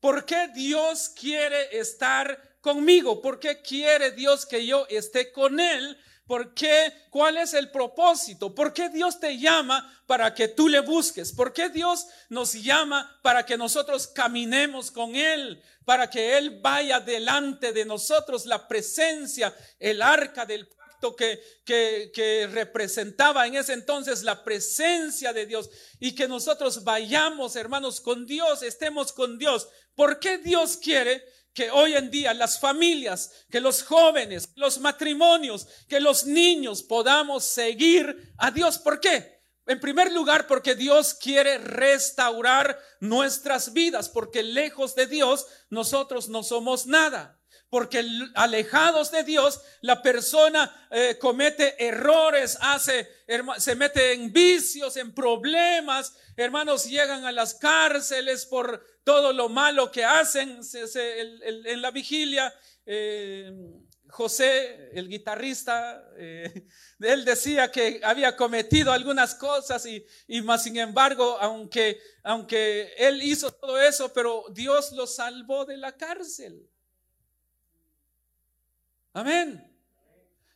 ¿Por 0.00 0.24
qué 0.24 0.48
Dios 0.54 1.08
quiere 1.08 1.76
estar 1.76 2.56
conmigo? 2.60 3.20
¿Por 3.20 3.40
qué 3.40 3.60
quiere 3.60 4.12
Dios 4.12 4.46
que 4.46 4.64
yo 4.64 4.86
esté 4.88 5.32
con 5.32 5.58
Él? 5.58 5.98
¿Por 6.28 6.52
qué? 6.52 6.92
¿Cuál 7.08 7.38
es 7.38 7.54
el 7.54 7.70
propósito? 7.70 8.54
¿Por 8.54 8.74
qué 8.74 8.90
Dios 8.90 9.18
te 9.18 9.38
llama 9.38 9.98
para 10.06 10.34
que 10.34 10.48
tú 10.48 10.68
le 10.68 10.80
busques? 10.80 11.32
¿Por 11.32 11.54
qué 11.54 11.70
Dios 11.70 12.06
nos 12.28 12.52
llama 12.52 13.18
para 13.22 13.46
que 13.46 13.56
nosotros 13.56 14.06
caminemos 14.08 14.90
con 14.90 15.16
Él? 15.16 15.62
Para 15.86 16.10
que 16.10 16.36
Él 16.36 16.60
vaya 16.60 17.00
delante 17.00 17.72
de 17.72 17.86
nosotros, 17.86 18.44
la 18.44 18.68
presencia, 18.68 19.56
el 19.78 20.02
arca 20.02 20.44
del 20.44 20.68
pacto 20.68 21.16
que, 21.16 21.40
que, 21.64 22.10
que 22.12 22.46
representaba 22.46 23.46
en 23.46 23.54
ese 23.54 23.72
entonces 23.72 24.22
la 24.22 24.44
presencia 24.44 25.32
de 25.32 25.46
Dios 25.46 25.70
y 25.98 26.14
que 26.14 26.28
nosotros 26.28 26.84
vayamos, 26.84 27.56
hermanos, 27.56 28.02
con 28.02 28.26
Dios, 28.26 28.62
estemos 28.62 29.14
con 29.14 29.38
Dios. 29.38 29.66
¿Por 29.94 30.20
qué 30.20 30.36
Dios 30.36 30.76
quiere? 30.76 31.24
Que 31.58 31.72
hoy 31.72 31.94
en 31.94 32.08
día 32.08 32.32
las 32.34 32.60
familias, 32.60 33.32
que 33.50 33.60
los 33.60 33.82
jóvenes, 33.82 34.50
los 34.54 34.78
matrimonios, 34.78 35.66
que 35.88 35.98
los 35.98 36.24
niños 36.24 36.84
podamos 36.84 37.42
seguir 37.42 38.32
a 38.38 38.52
Dios. 38.52 38.78
¿Por 38.78 39.00
qué? 39.00 39.42
En 39.66 39.80
primer 39.80 40.12
lugar, 40.12 40.46
porque 40.46 40.76
Dios 40.76 41.14
quiere 41.14 41.58
restaurar 41.58 42.78
nuestras 43.00 43.72
vidas, 43.72 44.08
porque 44.08 44.44
lejos 44.44 44.94
de 44.94 45.08
Dios 45.08 45.46
nosotros 45.68 46.28
no 46.28 46.44
somos 46.44 46.86
nada. 46.86 47.37
Porque 47.70 48.02
alejados 48.34 49.10
de 49.10 49.24
Dios, 49.24 49.60
la 49.82 50.00
persona 50.00 50.88
eh, 50.90 51.18
comete 51.20 51.84
errores, 51.84 52.56
hace, 52.60 53.08
se 53.58 53.74
mete 53.74 54.12
en 54.12 54.32
vicios, 54.32 54.96
en 54.96 55.12
problemas. 55.12 56.14
Hermanos, 56.36 56.86
llegan 56.86 57.24
a 57.26 57.32
las 57.32 57.54
cárceles 57.54 58.46
por 58.46 58.82
todo 59.04 59.32
lo 59.32 59.48
malo 59.48 59.90
que 59.90 60.04
hacen 60.04 60.60
en 60.94 61.82
la 61.82 61.90
vigilia. 61.90 62.54
Eh, 62.86 63.52
José, 64.10 64.90
el 64.94 65.08
guitarrista, 65.08 66.02
eh, 66.16 66.66
él 67.00 67.24
decía 67.24 67.70
que 67.70 68.00
había 68.02 68.36
cometido 68.36 68.92
algunas 68.92 69.34
cosas 69.34 69.84
y, 69.86 70.04
y 70.26 70.40
más 70.42 70.62
sin 70.62 70.76
embargo, 70.76 71.36
aunque, 71.40 72.00
aunque 72.22 72.94
él 72.96 73.22
hizo 73.22 73.52
todo 73.52 73.80
eso, 73.80 74.12
pero 74.12 74.44
Dios 74.50 74.92
lo 74.92 75.06
salvó 75.06 75.64
de 75.64 75.76
la 75.76 75.96
cárcel. 75.96 76.66
Amén. 79.12 79.64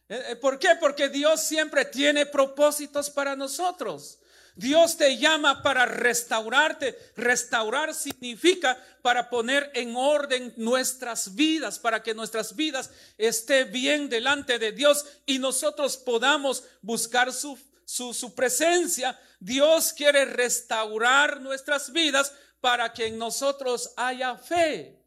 Eh, 0.09 0.37
¿Por 0.37 0.59
qué? 0.59 0.71
Porque 0.79 1.09
Dios 1.09 1.41
siempre 1.41 1.85
tiene 1.87 2.27
propósitos 2.27 3.09
para 3.11 3.35
nosotros. 3.35 4.19
Dios 4.55 4.99
te 4.99 5.17
llama 5.17 5.63
para 5.63 5.87
restaurarte. 5.87 6.99
Restaurar 7.17 7.95
significa 7.95 8.79
para 9.01 9.31
poner 9.31 9.71
en 9.75 9.97
orden 9.97 10.53
nuestras 10.57 11.35
vidas, 11.35 11.79
para 11.79 12.03
que 12.03 12.15
nuestras 12.15 12.55
vidas 12.55 12.91
esté 13.17 13.65
bien 13.65 14.09
delante 14.09 14.59
de 14.59 14.73
Dios 14.73 15.07
y 15.25 15.39
nosotros 15.39 15.97
podamos 15.97 16.65
buscar 16.83 17.33
su, 17.33 17.59
su, 17.87 18.13
su 18.13 18.35
presencia. 18.35 19.19
Dios 19.41 19.93
quiere 19.95 20.27
restaurar 20.27 21.41
nuestras 21.41 21.91
vidas 21.91 22.33
para 22.61 22.93
que 22.93 23.07
en 23.07 23.19
nosotros 23.19 23.95
haya 23.97 24.37
fe. 24.37 25.02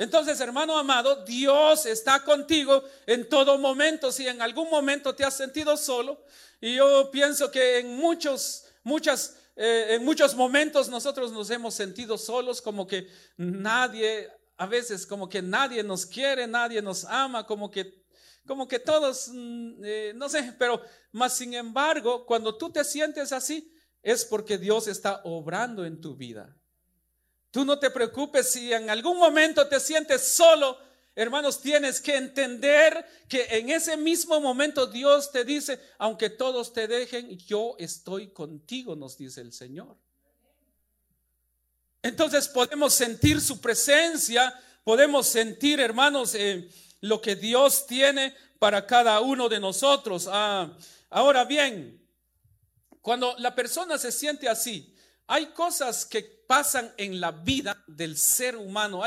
Entonces, 0.00 0.40
hermano 0.40 0.78
amado, 0.78 1.26
Dios 1.26 1.84
está 1.84 2.24
contigo 2.24 2.82
en 3.04 3.28
todo 3.28 3.58
momento. 3.58 4.10
Si 4.10 4.26
en 4.26 4.40
algún 4.40 4.70
momento 4.70 5.14
te 5.14 5.24
has 5.24 5.36
sentido 5.36 5.76
solo, 5.76 6.24
y 6.58 6.76
yo 6.76 7.10
pienso 7.10 7.50
que 7.50 7.80
en 7.80 7.96
muchos, 7.96 8.64
muchas, 8.82 9.36
eh, 9.56 9.88
en 9.90 10.04
muchos 10.06 10.34
momentos 10.34 10.88
nosotros 10.88 11.32
nos 11.32 11.50
hemos 11.50 11.74
sentido 11.74 12.16
solos, 12.16 12.62
como 12.62 12.86
que 12.86 13.10
nadie, 13.36 14.26
a 14.56 14.64
veces 14.64 15.06
como 15.06 15.28
que 15.28 15.42
nadie 15.42 15.82
nos 15.82 16.06
quiere, 16.06 16.46
nadie 16.46 16.80
nos 16.80 17.04
ama, 17.04 17.46
como 17.46 17.70
que, 17.70 18.02
como 18.46 18.66
que 18.66 18.78
todos, 18.78 19.28
mm, 19.30 19.84
eh, 19.84 20.12
no 20.16 20.30
sé, 20.30 20.54
pero 20.58 20.80
más 21.12 21.36
sin 21.36 21.52
embargo, 21.52 22.24
cuando 22.24 22.56
tú 22.56 22.72
te 22.72 22.84
sientes 22.84 23.32
así, 23.32 23.70
es 24.02 24.24
porque 24.24 24.56
Dios 24.56 24.88
está 24.88 25.20
obrando 25.24 25.84
en 25.84 26.00
tu 26.00 26.16
vida. 26.16 26.56
Tú 27.50 27.64
no 27.64 27.78
te 27.78 27.90
preocupes 27.90 28.52
si 28.52 28.72
en 28.72 28.90
algún 28.90 29.18
momento 29.18 29.66
te 29.66 29.80
sientes 29.80 30.28
solo, 30.28 30.78
Hermanos, 31.14 31.60
tienes 31.60 32.00
que 32.00 32.16
entender 32.16 33.04
que 33.28 33.42
en 33.50 33.68
ese 33.68 33.96
mismo 33.96 34.40
momento 34.40 34.86
Dios 34.86 35.30
te 35.32 35.44
dice, 35.44 35.80
aunque 35.98 36.30
todos 36.30 36.72
te 36.72 36.86
dejen, 36.86 37.36
yo 37.36 37.74
estoy 37.78 38.28
contigo, 38.28 38.94
nos 38.94 39.18
dice 39.18 39.40
el 39.40 39.52
Señor. 39.52 39.96
Entonces 42.02 42.48
podemos 42.48 42.94
sentir 42.94 43.40
su 43.40 43.60
presencia, 43.60 44.58
podemos 44.84 45.26
sentir, 45.26 45.80
hermanos, 45.80 46.34
eh, 46.34 46.70
lo 47.00 47.20
que 47.20 47.36
Dios 47.36 47.86
tiene 47.86 48.34
para 48.58 48.86
cada 48.86 49.20
uno 49.20 49.48
de 49.48 49.60
nosotros. 49.60 50.28
Ah, 50.30 50.74
ahora 51.10 51.44
bien, 51.44 52.00
cuando 53.02 53.34
la 53.38 53.54
persona 53.54 53.98
se 53.98 54.12
siente 54.12 54.48
así, 54.48 54.89
hay 55.30 55.46
cosas 55.52 56.04
que 56.04 56.22
pasan 56.22 56.92
en 56.96 57.20
la 57.20 57.30
vida 57.30 57.84
del 57.86 58.16
ser 58.16 58.56
humano, 58.56 59.02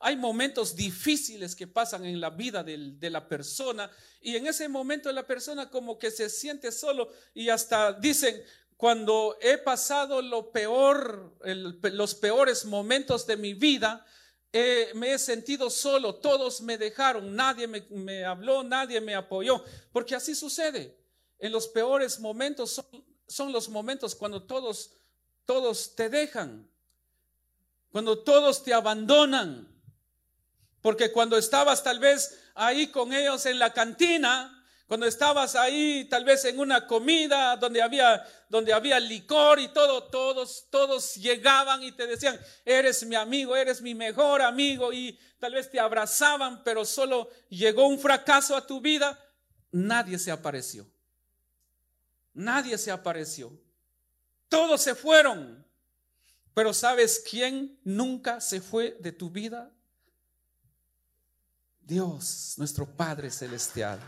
hay 0.00 0.16
momentos 0.16 0.74
difíciles 0.74 1.54
que 1.54 1.68
pasan 1.68 2.04
en 2.04 2.20
la 2.20 2.30
vida 2.30 2.64
de 2.64 3.08
la 3.10 3.28
persona. 3.28 3.88
Y 4.20 4.34
en 4.34 4.48
ese 4.48 4.68
momento 4.68 5.12
la 5.12 5.24
persona 5.24 5.70
como 5.70 5.96
que 5.96 6.10
se 6.10 6.28
siente 6.28 6.72
solo 6.72 7.12
y 7.34 7.50
hasta 7.50 7.92
dicen, 7.92 8.42
cuando 8.76 9.38
he 9.40 9.58
pasado 9.58 10.20
lo 10.20 10.50
peor, 10.50 11.36
los 11.44 12.14
peores 12.16 12.64
momentos 12.64 13.24
de 13.24 13.36
mi 13.36 13.54
vida, 13.54 14.04
me 14.52 15.12
he 15.12 15.18
sentido 15.20 15.70
solo, 15.70 16.16
todos 16.16 16.62
me 16.62 16.78
dejaron, 16.78 17.36
nadie 17.36 17.68
me, 17.68 18.24
habló, 18.24 18.64
nadie 18.64 19.00
me 19.00 19.14
apoyó, 19.14 19.62
porque 19.92 20.16
así 20.16 20.34
sucede. 20.34 20.98
En 21.38 21.52
los 21.52 21.68
peores 21.68 22.18
momentos 22.18 22.84
son 23.28 23.52
los 23.52 23.68
momentos 23.68 24.16
cuando 24.16 24.42
todos, 24.42 24.96
todos 25.50 25.96
te 25.96 26.08
dejan, 26.08 26.70
cuando 27.90 28.22
todos 28.22 28.62
te 28.62 28.72
abandonan, 28.72 29.66
porque 30.80 31.10
cuando 31.10 31.36
estabas 31.36 31.82
tal 31.82 31.98
vez 31.98 32.38
ahí 32.54 32.86
con 32.86 33.12
ellos 33.12 33.44
en 33.46 33.58
la 33.58 33.72
cantina, 33.72 34.64
cuando 34.86 35.06
estabas 35.06 35.56
ahí, 35.56 36.06
tal 36.08 36.24
vez 36.24 36.44
en 36.44 36.60
una 36.60 36.86
comida 36.86 37.56
donde 37.56 37.82
había, 37.82 38.24
donde 38.48 38.72
había 38.72 39.00
licor 39.00 39.58
y 39.58 39.66
todo, 39.72 40.04
todos, 40.04 40.68
todos 40.70 41.16
llegaban 41.16 41.82
y 41.82 41.90
te 41.90 42.06
decían, 42.06 42.40
eres 42.64 43.04
mi 43.04 43.16
amigo, 43.16 43.56
eres 43.56 43.82
mi 43.82 43.92
mejor 43.92 44.42
amigo 44.42 44.92
y 44.92 45.18
tal 45.40 45.54
vez 45.54 45.68
te 45.68 45.80
abrazaban, 45.80 46.62
pero 46.62 46.84
solo 46.84 47.28
llegó 47.48 47.88
un 47.88 47.98
fracaso 47.98 48.54
a 48.54 48.64
tu 48.64 48.80
vida, 48.80 49.18
nadie 49.72 50.16
se 50.16 50.30
apareció. 50.30 50.88
Nadie 52.34 52.78
se 52.78 52.92
apareció. 52.92 53.50
Todos 54.50 54.82
se 54.82 54.94
fueron. 54.94 55.64
Pero 56.52 56.74
¿sabes 56.74 57.24
quién 57.28 57.80
nunca 57.84 58.42
se 58.42 58.60
fue 58.60 58.98
de 59.00 59.12
tu 59.12 59.30
vida? 59.30 59.70
Dios, 61.80 62.54
nuestro 62.58 62.84
Padre 62.84 63.30
Celestial. 63.30 63.98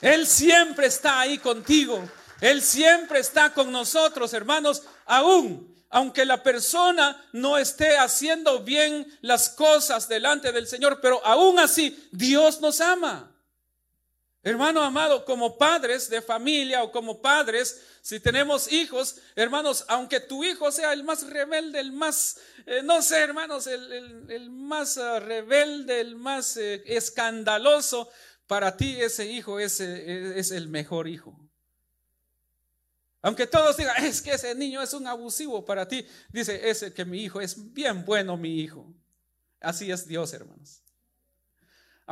Él 0.00 0.28
siempre 0.28 0.86
está 0.86 1.18
ahí 1.18 1.38
contigo. 1.38 2.00
Él 2.40 2.62
siempre 2.62 3.18
está 3.18 3.52
con 3.52 3.72
nosotros, 3.72 4.32
hermanos, 4.32 4.84
aún 5.06 5.72
aunque 5.94 6.24
la 6.24 6.42
persona 6.42 7.22
no 7.32 7.58
esté 7.58 7.98
haciendo 7.98 8.60
bien 8.60 9.06
las 9.20 9.50
cosas 9.50 10.08
delante 10.08 10.50
del 10.50 10.66
Señor, 10.66 11.00
pero 11.02 11.24
aún 11.24 11.58
así 11.58 12.08
Dios 12.10 12.62
nos 12.62 12.80
ama. 12.80 13.31
Hermano 14.44 14.82
amado, 14.82 15.24
como 15.24 15.56
padres 15.56 16.10
de 16.10 16.20
familia 16.20 16.82
o 16.82 16.90
como 16.90 17.22
padres, 17.22 17.80
si 18.00 18.18
tenemos 18.18 18.72
hijos, 18.72 19.18
hermanos, 19.36 19.84
aunque 19.86 20.18
tu 20.18 20.42
hijo 20.42 20.72
sea 20.72 20.92
el 20.92 21.04
más 21.04 21.28
rebelde, 21.28 21.78
el 21.78 21.92
más, 21.92 22.38
eh, 22.66 22.80
no 22.82 23.02
sé, 23.02 23.20
hermanos, 23.20 23.68
el, 23.68 24.50
más 24.50 24.96
uh, 24.96 25.20
rebelde, 25.20 26.00
el 26.00 26.16
más 26.16 26.56
eh, 26.56 26.82
escandaloso, 26.86 28.10
para 28.48 28.76
ti 28.76 29.00
ese 29.00 29.26
hijo 29.26 29.60
es, 29.60 29.78
es 29.78 30.50
el 30.50 30.68
mejor 30.68 31.06
hijo. 31.06 31.38
Aunque 33.22 33.46
todos 33.46 33.76
digan, 33.76 34.04
es 34.04 34.20
que 34.20 34.32
ese 34.32 34.52
niño 34.56 34.82
es 34.82 34.92
un 34.92 35.06
abusivo 35.06 35.64
para 35.64 35.86
ti, 35.86 36.04
dice, 36.30 36.68
ese 36.68 36.92
que 36.92 37.04
mi 37.04 37.22
hijo 37.22 37.40
es 37.40 37.72
bien 37.72 38.04
bueno, 38.04 38.36
mi 38.36 38.58
hijo. 38.58 38.92
Así 39.60 39.92
es 39.92 40.08
Dios, 40.08 40.32
hermanos. 40.32 40.81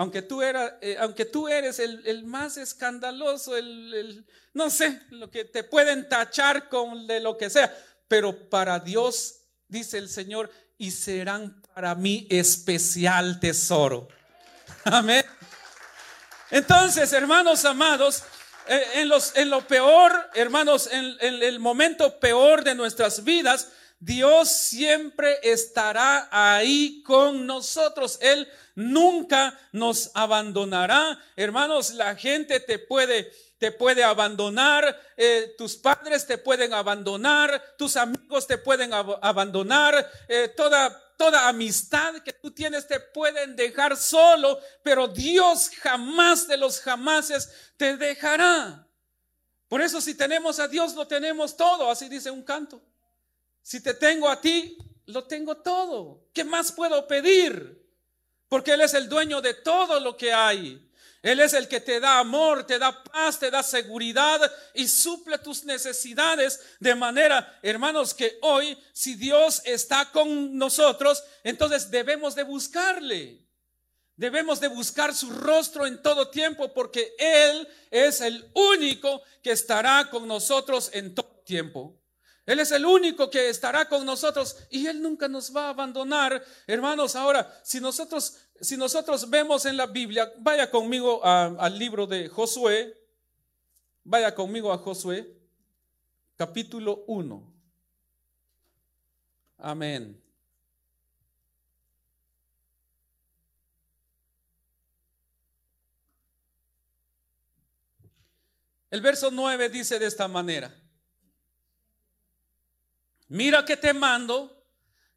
Aunque 0.00 0.23
tú, 0.23 0.40
eh, 0.42 0.97
aunque 0.99 1.26
tú 1.26 1.47
eres 1.47 1.78
el, 1.78 2.25
más 2.25 2.57
escandaloso, 2.57 3.54
el, 3.54 4.25
no 4.54 4.71
sé, 4.71 4.99
lo 5.11 5.30
que 5.30 5.45
te 5.45 5.62
pueden 5.62 6.09
tachar 6.09 6.71
con 6.71 7.07
de 7.07 7.21
lo 7.21 7.37
que 7.37 7.50
sea, 7.50 7.71
pero 8.09 8.49
para 8.49 8.78
Dios, 8.78 9.42
dice 9.69 9.99
el 9.99 10.09
Señor, 10.09 10.50
y 10.78 10.90
serán 10.90 11.61
para 11.75 11.95
mí 11.95 12.26
especial 12.30 13.40
tesoro. 13.40 14.09
Amén. 14.85 15.23
Entonces, 16.50 17.12
hermanos 17.12 17.66
amados, 17.66 18.23
eh, 18.69 18.83
en, 18.95 19.09
los, 19.11 19.37
en 19.37 19.50
lo 19.50 19.66
peor, 19.66 20.30
hermanos, 20.33 20.88
en, 20.90 21.19
el 21.21 21.59
momento 21.59 22.19
peor 22.19 22.64
de 22.64 22.75
nuestras 22.75 23.23
vidas, 23.23 23.69
Dios 24.00 24.49
siempre 24.49 25.38
estará 25.42 26.28
ahí 26.33 27.02
con 27.02 27.47
nosotros. 27.47 28.19
Él 28.23 28.49
nunca 28.75 29.57
nos 29.73 30.11
abandonará. 30.14 31.23
Hermanos, 31.37 31.92
la 31.92 32.16
gente 32.16 32.61
te 32.61 32.78
puede, 32.78 33.30
te 33.59 33.73
puede 33.73 34.02
abandonar, 34.02 34.99
eh, 35.19 35.54
tus 35.59 35.76
padres 35.76 36.26
te 36.26 36.38
pueden 36.38 36.73
abandonar, 36.73 37.62
tus 37.76 37.99
amigos 37.99 38.47
te 38.47 38.57
pueden 38.57 38.92
abandonar, 38.95 40.11
eh, 40.28 40.49
toda 40.57 40.99
toda 41.19 41.49
amistad 41.49 42.14
que 42.25 42.33
tú 42.33 42.50
tienes 42.50 42.88
te 42.88 42.99
pueden 42.99 43.54
dejar 43.54 43.95
solo, 43.95 44.59
pero 44.83 45.07
Dios 45.07 45.69
jamás 45.83 46.49
de 46.49 46.57
los 46.57 46.80
jamases 46.80 47.50
te 47.76 47.99
dejará. 47.99 48.88
Por 49.69 49.83
eso 49.83 50.00
si 50.00 50.14
tenemos 50.14 50.59
a 50.59 50.66
Dios 50.66 50.95
lo 50.95 51.07
tenemos 51.07 51.54
todo, 51.59 51.90
así 51.90 52.09
dice 52.09 52.30
un 52.30 52.42
canto. 52.42 52.83
Si 53.62 53.83
te 53.83 53.94
tengo 53.94 54.29
a 54.29 54.40
ti, 54.40 54.77
lo 55.07 55.25
tengo 55.25 55.59
todo. 55.59 56.29
¿Qué 56.33 56.44
más 56.44 56.73
puedo 56.73 57.07
pedir? 57.07 57.81
Porque 58.49 58.73
Él 58.73 58.81
es 58.81 58.94
el 58.94 59.09
dueño 59.09 59.40
de 59.40 59.55
todo 59.55 60.01
lo 60.01 60.16
que 60.16 60.33
hay. 60.33 60.90
Él 61.23 61.40
es 61.40 61.53
el 61.53 61.68
que 61.68 61.81
te 61.81 62.01
da 62.01 62.18
amor, 62.18 62.64
te 62.64 62.79
da 62.79 63.05
paz, 63.05 63.38
te 63.38 63.51
da 63.51 63.62
seguridad 63.62 64.40
y 64.73 64.88
suple 64.88 65.38
tus 65.38 65.64
necesidades 65.64 66.61
de 66.79 66.94
manera, 66.94 67.59
hermanos, 67.62 68.14
que 68.14 68.38
hoy 68.40 68.79
si 68.94 69.16
Dios 69.16 69.61
está 69.66 70.11
con 70.11 70.57
nosotros, 70.57 71.23
entonces 71.44 71.90
debemos 71.90 72.35
de 72.35 72.44
buscarle. 72.44 73.46
Debemos 74.16 74.61
de 74.61 74.68
buscar 74.68 75.14
su 75.14 75.31
rostro 75.31 75.87
en 75.87 76.03
todo 76.03 76.31
tiempo 76.31 76.73
porque 76.73 77.14
Él 77.18 77.68
es 77.90 78.20
el 78.20 78.51
único 78.55 79.23
que 79.42 79.53
estará 79.53 80.09
con 80.11 80.27
nosotros 80.27 80.90
en 80.92 81.14
todo 81.14 81.42
tiempo. 81.44 82.00
Él 82.51 82.59
es 82.59 82.73
el 82.73 82.85
único 82.85 83.31
que 83.31 83.49
estará 83.49 83.89
con 83.89 84.05
nosotros 84.05 84.57
y 84.71 84.87
Él 84.87 85.01
nunca 85.01 85.29
nos 85.29 85.55
va 85.55 85.67
a 85.67 85.71
abandonar. 85.71 86.45
Hermanos, 86.67 87.15
ahora, 87.15 87.61
si 87.63 87.81
nosotros 87.81 88.39
si 88.61 88.77
nosotros 88.77 89.31
vemos 89.31 89.65
en 89.67 89.77
la 89.77 89.87
Biblia, 89.87 90.33
vaya 90.39 90.69
conmigo 90.69 91.25
al 91.25 91.79
libro 91.79 92.09
de 92.09 92.29
Josué, 92.29 92.95
vaya 94.03 94.35
conmigo 94.35 94.73
a 94.73 94.79
Josué, 94.79 95.33
capítulo 96.37 97.05
1. 97.07 97.53
Amén. 99.59 100.21
El 108.91 109.01
verso 109.01 109.31
9 109.31 109.69
dice 109.69 110.01
de 110.01 110.07
esta 110.07 110.27
manera, 110.27 110.75
mira 113.31 113.64
que 113.64 113.77
te 113.77 113.95
mando, 113.95 114.62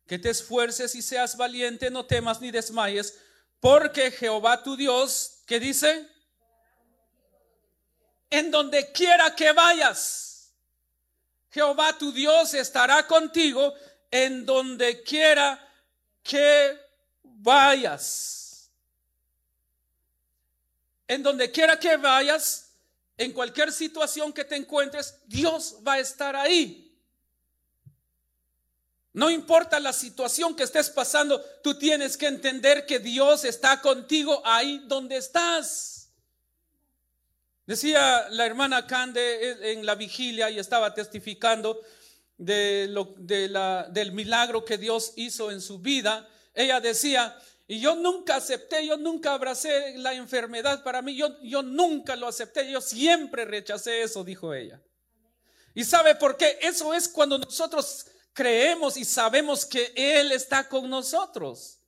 que 0.08 0.18
te 0.18 0.30
esfuerces 0.30 0.96
y 0.96 1.02
seas 1.02 1.36
valiente, 1.36 1.90
no 1.90 2.06
temas 2.06 2.40
ni 2.40 2.52
desmayes, 2.52 3.20
porque 3.60 4.12
Jehová 4.12 4.64
tu 4.64 4.78
Dios, 4.78 5.42
¿qué 5.46 5.60
dice? 5.60 6.08
En 8.30 8.52
donde 8.52 8.92
quiera 8.92 9.36
que 9.36 9.52
vayas, 9.52 10.54
Jehová 11.50 11.98
tu 11.98 12.12
Dios 12.12 12.54
estará 12.54 13.06
contigo 13.08 13.74
en 14.10 14.46
donde 14.46 15.04
quiera 15.04 15.60
que 16.24 16.80
vayas. 17.24 18.72
En 21.08 21.22
donde 21.22 21.52
quiera 21.52 21.80
que 21.80 21.98
vayas, 21.98 22.72
en 23.18 23.32
cualquier 23.32 23.72
situación 23.72 24.34
que 24.34 24.44
te 24.44 24.56
encuentres, 24.56 25.20
Dios 25.26 25.78
va 25.86 25.94
a 25.94 26.00
estar 26.00 26.36
ahí. 26.36 26.83
No 29.14 29.30
importa 29.30 29.80
la 29.80 29.94
situación 29.94 30.56
que 30.56 30.64
estés 30.64 30.90
pasando, 30.90 31.40
tú 31.64 31.78
tienes 31.78 32.18
que 32.18 32.26
entender 32.26 32.88
que 32.88 32.98
Dios 32.98 33.46
está 33.46 33.80
contigo 33.80 34.42
ahí 34.44 34.84
donde 34.88 35.18
estás. 35.18 36.10
Decía 37.68 38.28
la 38.32 38.46
hermana 38.46 38.88
Cande 38.88 39.72
en 39.72 39.86
la 39.86 39.94
vigilia 39.94 40.50
y 40.50 40.58
estaba 40.58 40.94
testificando 40.96 41.80
del 42.38 44.12
milagro 44.12 44.66
que 44.66 44.80
Dios 44.80 45.14
hizo 45.16 45.52
en 45.52 45.62
su 45.62 45.78
vida. 45.78 46.28
Ella 46.56 46.82
decía, 46.82 47.38
y 47.68 47.80
yo 47.80 47.96
nunca 47.96 48.38
acepté, 48.38 48.86
yo 48.86 48.98
nunca 48.98 49.34
abracé 49.34 49.96
la 49.98 50.14
enfermedad 50.14 50.84
para 50.84 51.04
mí, 51.04 51.16
yo, 51.16 51.40
yo 51.42 51.62
nunca 51.62 52.16
lo 52.16 52.28
acepté, 52.28 52.70
yo 52.70 52.82
siempre 52.82 53.46
rechacé 53.46 54.02
eso, 54.02 54.24
dijo 54.24 54.54
ella. 54.54 54.82
¿Y 55.74 55.84
sabe 55.84 56.16
por 56.16 56.36
qué? 56.36 56.58
Eso 56.62 56.94
es 56.94 57.08
cuando 57.08 57.38
nosotros 57.38 58.08
creemos 58.34 58.98
y 58.98 59.06
sabemos 59.06 59.66
que 59.66 59.94
Él 59.96 60.32
está 60.32 60.68
con 60.68 60.90
nosotros. 60.90 61.80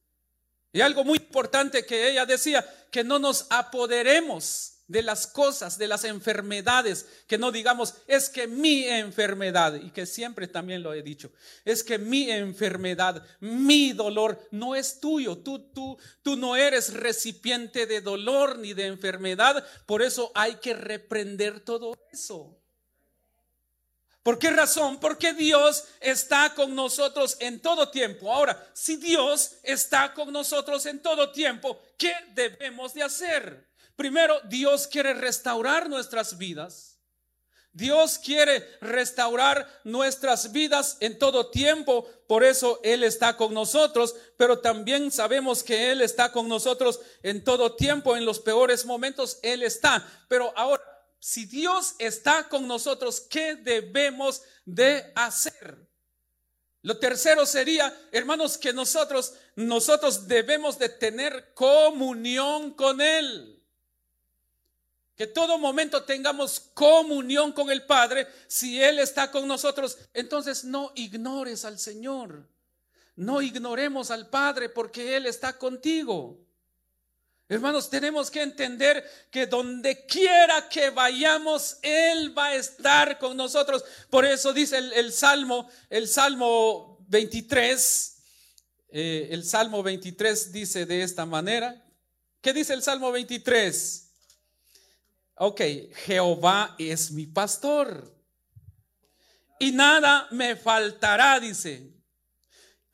Y 0.71 0.81
algo 0.81 1.03
muy 1.03 1.17
importante 1.17 1.85
que 1.85 2.09
ella 2.09 2.25
decía, 2.25 2.65
que 2.91 3.03
no 3.03 3.17
nos 3.17 3.47
apoderemos 3.49 4.75
de 4.87 5.01
las 5.01 5.25
cosas, 5.25 5.77
de 5.77 5.87
las 5.87 6.03
enfermedades, 6.03 7.07
que 7.27 7.37
no 7.37 7.51
digamos, 7.51 7.95
es 8.07 8.29
que 8.29 8.47
mi 8.47 8.85
enfermedad, 8.85 9.75
y 9.75 9.89
que 9.89 10.05
siempre 10.05 10.47
también 10.47 10.83
lo 10.83 10.93
he 10.93 11.01
dicho, 11.01 11.31
es 11.63 11.83
que 11.83 11.97
mi 11.97 12.29
enfermedad, 12.29 13.25
mi 13.39 13.93
dolor 13.93 14.47
no 14.51 14.75
es 14.75 14.99
tuyo, 14.99 15.37
tú, 15.37 15.59
tú, 15.73 15.97
tú 16.21 16.35
no 16.35 16.55
eres 16.55 16.93
recipiente 16.93 17.87
de 17.87 18.01
dolor 18.01 18.59
ni 18.59 18.73
de 18.73 18.85
enfermedad, 18.85 19.65
por 19.85 20.01
eso 20.01 20.31
hay 20.35 20.55
que 20.55 20.73
reprender 20.73 21.61
todo 21.61 21.95
eso. 22.11 22.59
¿Por 24.25 24.39
qué 24.39 24.49
razón? 24.49 24.99
Porque 24.99 25.35
Dios 25.35 25.83
está 25.99 26.51
con 26.55 26.73
nosotros 26.73 27.37
en 27.39 27.59
todo 27.59 27.89
tiempo. 27.89 28.33
Ahora, 28.33 28.71
si 28.73 28.95
Dios 28.95 29.51
está 29.61 30.15
con 30.15 30.33
nosotros 30.33 30.87
en 30.87 30.99
todo 30.99 31.31
tiempo, 31.31 31.79
¿qué 31.95 32.11
debemos 32.33 32.95
de 32.95 33.03
hacer? 33.03 33.67
Primero, 33.95 34.41
Dios 34.45 34.87
quiere 34.87 35.13
restaurar 35.13 35.87
nuestras 35.87 36.39
vidas. 36.39 36.97
Dios 37.71 38.17
quiere 38.17 38.67
restaurar 38.81 39.69
nuestras 39.83 40.51
vidas 40.51 40.97
en 41.01 41.19
todo 41.19 41.51
tiempo, 41.51 42.09
por 42.25 42.43
eso 42.43 42.79
Él 42.83 43.03
está 43.03 43.37
con 43.37 43.53
nosotros, 43.53 44.15
pero 44.37 44.57
también 44.57 45.11
sabemos 45.11 45.61
que 45.61 45.91
Él 45.91 46.01
está 46.01 46.31
con 46.31 46.49
nosotros 46.49 46.99
en 47.21 47.43
todo 47.43 47.75
tiempo, 47.75 48.17
en 48.17 48.25
los 48.25 48.39
peores 48.39 48.87
momentos 48.87 49.37
Él 49.43 49.61
está. 49.61 50.03
Pero 50.27 50.51
ahora, 50.55 50.94
si 51.25 51.47
Dios 51.47 51.95
está 51.97 52.47
con 52.47 52.67
nosotros, 52.67 53.19
¿qué 53.19 53.55
debemos 53.55 54.43
de 54.63 55.11
hacer? 55.15 55.75
Lo 56.83 56.99
tercero 56.99 57.47
sería, 57.47 57.91
hermanos, 58.11 58.59
que 58.59 58.71
nosotros, 58.71 59.33
nosotros 59.55 60.27
debemos 60.27 60.77
de 60.77 60.87
tener 60.87 61.51
comunión 61.55 62.75
con 62.75 63.01
Él. 63.01 63.59
Que 65.15 65.25
todo 65.25 65.57
momento 65.57 66.03
tengamos 66.03 66.59
comunión 66.75 67.53
con 67.53 67.71
el 67.71 67.87
Padre. 67.87 68.27
Si 68.45 68.79
Él 68.79 68.99
está 68.99 69.31
con 69.31 69.47
nosotros, 69.47 69.97
entonces 70.13 70.63
no 70.63 70.91
ignores 70.93 71.65
al 71.65 71.79
Señor. 71.79 72.47
No 73.15 73.41
ignoremos 73.41 74.11
al 74.11 74.29
Padre 74.29 74.69
porque 74.69 75.15
Él 75.15 75.25
está 75.25 75.57
contigo. 75.57 76.44
Hermanos, 77.47 77.91
tenemos 77.91 78.31
que 78.31 78.41
entender 78.41 79.07
que 79.29 79.45
donde 79.45 80.05
quiera 80.07 80.67
que 80.67 80.89
vayamos, 80.89 81.77
Él 81.83 82.35
va 82.35 82.47
a 82.47 82.55
estar 82.55 83.19
con 83.19 83.37
nosotros. 83.37 83.83
Por 84.09 84.25
eso 84.25 84.51
dice 84.51 84.77
el, 84.77 85.13
Salmo, 85.13 85.69
el 85.91 86.07
Salmo 86.07 87.05
23, 87.07 88.17
eh, 88.89 89.27
el 89.29 89.45
Salmo 89.45 89.83
23 89.83 90.51
dice 90.51 90.87
de 90.87 91.03
esta 91.03 91.27
manera. 91.27 91.85
¿Qué 92.41 92.51
dice 92.51 92.73
el 92.73 92.81
Salmo 92.81 93.11
23? 93.11 94.11
Ok, 95.35 95.61
Jehová 96.05 96.75
es 96.79 97.11
mi 97.11 97.27
pastor. 97.27 98.11
Y 99.59 99.71
nada 99.71 100.27
me 100.31 100.55
faltará, 100.55 101.39
dice. 101.39 101.94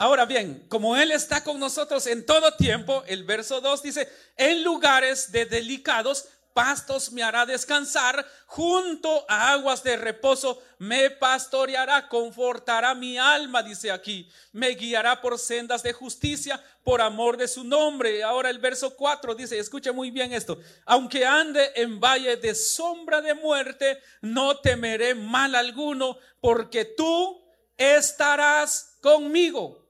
Ahora 0.01 0.25
bien, 0.25 0.65
como 0.67 0.97
Él 0.97 1.11
está 1.11 1.43
con 1.43 1.59
nosotros 1.59 2.07
en 2.07 2.25
todo 2.25 2.55
tiempo, 2.55 3.03
el 3.05 3.23
verso 3.23 3.61
2 3.61 3.83
dice, 3.83 4.09
en 4.35 4.63
lugares 4.63 5.31
de 5.31 5.45
delicados 5.45 6.27
pastos 6.55 7.11
me 7.11 7.21
hará 7.21 7.45
descansar, 7.45 8.25
junto 8.47 9.23
a 9.29 9.51
aguas 9.51 9.83
de 9.83 9.97
reposo 9.97 10.59
me 10.79 11.11
pastoreará, 11.11 12.09
confortará 12.09 12.95
mi 12.95 13.19
alma, 13.19 13.61
dice 13.61 13.91
aquí, 13.91 14.27
me 14.53 14.69
guiará 14.69 15.21
por 15.21 15.37
sendas 15.37 15.83
de 15.83 15.93
justicia, 15.93 16.59
por 16.83 16.99
amor 16.99 17.37
de 17.37 17.47
su 17.47 17.63
nombre. 17.63 18.23
Ahora 18.23 18.49
el 18.49 18.57
verso 18.57 18.95
4 18.95 19.35
dice, 19.35 19.59
escuche 19.59 19.91
muy 19.91 20.09
bien 20.09 20.33
esto, 20.33 20.57
aunque 20.83 21.27
ande 21.27 21.73
en 21.75 21.99
valle 21.99 22.37
de 22.37 22.55
sombra 22.55 23.21
de 23.21 23.35
muerte, 23.35 24.01
no 24.21 24.57
temeré 24.57 25.13
mal 25.13 25.53
alguno, 25.53 26.17
porque 26.39 26.85
tú 26.85 27.39
estarás 27.77 28.97
conmigo 28.99 29.80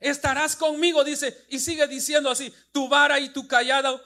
estarás 0.00 0.56
conmigo, 0.56 1.04
dice, 1.04 1.44
y 1.48 1.58
sigue 1.58 1.86
diciendo 1.86 2.30
así, 2.30 2.52
tu 2.72 2.88
vara 2.88 3.20
y 3.20 3.28
tu 3.28 3.46
callado, 3.46 4.02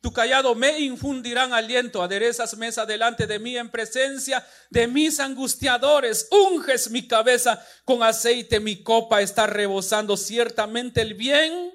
tu 0.00 0.12
callado 0.12 0.54
me 0.54 0.80
infundirán 0.80 1.52
aliento, 1.52 2.02
aderezas 2.02 2.56
mesa 2.56 2.86
delante 2.86 3.26
de 3.26 3.38
mí 3.38 3.56
en 3.56 3.70
presencia 3.70 4.46
de 4.70 4.86
mis 4.86 5.20
angustiadores, 5.20 6.28
unges 6.30 6.90
mi 6.90 7.06
cabeza 7.06 7.64
con 7.84 8.02
aceite, 8.02 8.60
mi 8.60 8.82
copa 8.82 9.20
está 9.20 9.46
rebosando, 9.46 10.16
ciertamente 10.16 11.02
el 11.02 11.14
bien 11.14 11.72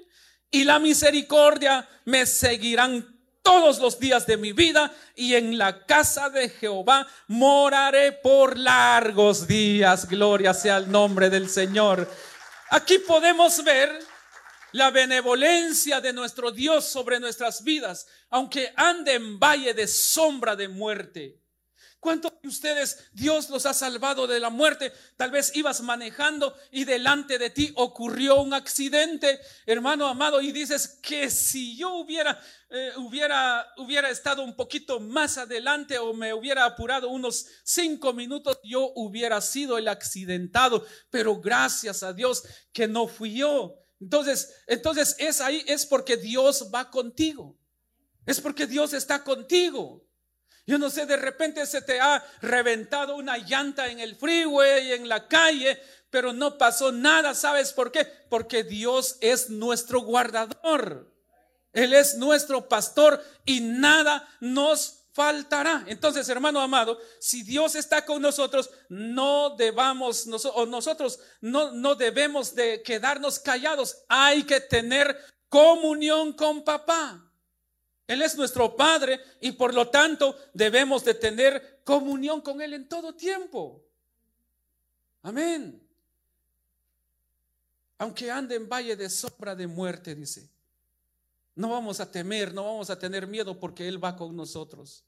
y 0.50 0.64
la 0.64 0.78
misericordia 0.78 1.88
me 2.04 2.26
seguirán 2.26 3.18
todos 3.42 3.78
los 3.78 3.98
días 3.98 4.26
de 4.26 4.36
mi 4.36 4.52
vida 4.52 4.92
y 5.14 5.34
en 5.34 5.56
la 5.56 5.86
casa 5.86 6.28
de 6.28 6.50
Jehová 6.50 7.06
moraré 7.28 8.12
por 8.12 8.58
largos 8.58 9.46
días. 9.46 10.06
Gloria 10.06 10.52
sea 10.52 10.76
el 10.76 10.90
nombre 10.90 11.30
del 11.30 11.48
Señor. 11.48 12.06
Aquí 12.70 12.98
podemos 12.98 13.64
ver 13.64 13.98
la 14.72 14.90
benevolencia 14.90 16.00
de 16.00 16.12
nuestro 16.12 16.50
Dios 16.50 16.84
sobre 16.84 17.18
nuestras 17.18 17.64
vidas, 17.64 18.06
aunque 18.28 18.72
ande 18.76 19.14
en 19.14 19.38
valle 19.38 19.72
de 19.72 19.86
sombra 19.86 20.54
de 20.54 20.68
muerte. 20.68 21.40
¿Cuántos 22.00 22.32
de 22.40 22.48
ustedes 22.48 23.08
Dios 23.12 23.50
los 23.50 23.66
ha 23.66 23.74
salvado 23.74 24.26
de 24.26 24.38
la 24.38 24.50
muerte? 24.50 24.92
Tal 25.16 25.32
vez 25.32 25.50
ibas 25.56 25.80
manejando 25.80 26.56
y 26.70 26.84
delante 26.84 27.38
de 27.38 27.50
ti 27.50 27.72
ocurrió 27.74 28.40
un 28.40 28.54
accidente, 28.54 29.40
hermano 29.66 30.06
amado, 30.06 30.40
y 30.40 30.52
dices 30.52 31.00
que 31.02 31.28
si 31.28 31.76
yo 31.76 31.94
hubiera, 31.94 32.40
eh, 32.70 32.92
hubiera, 32.96 33.66
hubiera 33.78 34.10
estado 34.10 34.42
un 34.42 34.54
poquito 34.54 35.00
más 35.00 35.38
adelante 35.38 35.98
o 35.98 36.12
me 36.12 36.34
hubiera 36.34 36.66
apurado 36.66 37.08
unos 37.08 37.46
cinco 37.64 38.12
minutos, 38.12 38.58
yo 38.62 38.92
hubiera 38.94 39.40
sido 39.40 39.78
el 39.78 39.88
accidentado. 39.88 40.84
Pero 41.10 41.40
gracias 41.40 42.02
a 42.02 42.12
Dios 42.12 42.44
que 42.72 42.86
no 42.86 43.08
fui 43.08 43.38
yo. 43.38 43.74
Entonces, 44.00 44.54
entonces 44.66 45.16
es 45.18 45.40
ahí, 45.40 45.64
es 45.66 45.86
porque 45.86 46.16
Dios 46.16 46.70
va 46.74 46.90
contigo. 46.90 47.58
Es 48.26 48.40
porque 48.40 48.66
Dios 48.66 48.92
está 48.92 49.24
contigo. 49.24 50.04
Yo 50.66 50.76
no 50.76 50.90
sé, 50.90 51.06
de 51.06 51.16
repente 51.16 51.64
se 51.64 51.80
te 51.80 51.98
ha 51.98 52.22
reventado 52.42 53.16
una 53.16 53.38
llanta 53.38 53.88
en 53.88 54.00
el 54.00 54.14
freeway, 54.14 54.92
en 54.92 55.08
la 55.08 55.26
calle, 55.26 55.80
pero 56.10 56.34
no 56.34 56.58
pasó 56.58 56.92
nada. 56.92 57.34
¿Sabes 57.34 57.72
por 57.72 57.90
qué? 57.90 58.04
Porque 58.28 58.64
Dios 58.64 59.16
es 59.22 59.48
nuestro 59.48 60.02
guardador. 60.02 61.17
Él 61.72 61.92
es 61.92 62.16
nuestro 62.16 62.68
pastor 62.68 63.22
y 63.44 63.60
nada 63.60 64.28
nos 64.40 64.98
faltará. 65.12 65.84
Entonces, 65.88 66.28
hermano 66.28 66.60
amado, 66.60 66.98
si 67.18 67.42
Dios 67.42 67.74
está 67.74 68.04
con 68.04 68.22
nosotros, 68.22 68.70
no 68.88 69.56
debamos, 69.56 70.26
nosotros 70.26 71.18
no, 71.40 71.72
no 71.72 71.94
debemos 71.94 72.54
de 72.54 72.82
quedarnos 72.82 73.38
callados. 73.40 74.04
Hay 74.08 74.44
que 74.44 74.60
tener 74.60 75.18
comunión 75.48 76.32
con 76.34 76.62
papá. 76.62 77.24
Él 78.06 78.22
es 78.22 78.36
nuestro 78.36 78.74
Padre 78.74 79.20
y 79.40 79.52
por 79.52 79.74
lo 79.74 79.88
tanto 79.88 80.38
debemos 80.54 81.04
de 81.04 81.14
tener 81.14 81.82
comunión 81.84 82.40
con 82.40 82.60
Él 82.62 82.72
en 82.72 82.88
todo 82.88 83.14
tiempo. 83.14 83.84
Amén. 85.22 85.82
Aunque 87.98 88.30
ande 88.30 88.54
en 88.54 88.68
valle 88.68 88.94
de 88.94 89.10
sombra 89.10 89.54
de 89.54 89.66
muerte, 89.66 90.14
dice, 90.14 90.48
no 91.58 91.70
vamos 91.70 92.00
a 92.00 92.10
temer, 92.10 92.54
no 92.54 92.64
vamos 92.64 92.88
a 92.88 92.98
tener 92.98 93.26
miedo 93.26 93.58
porque 93.58 93.86
Él 93.86 94.02
va 94.02 94.16
con 94.16 94.34
nosotros. 94.34 95.04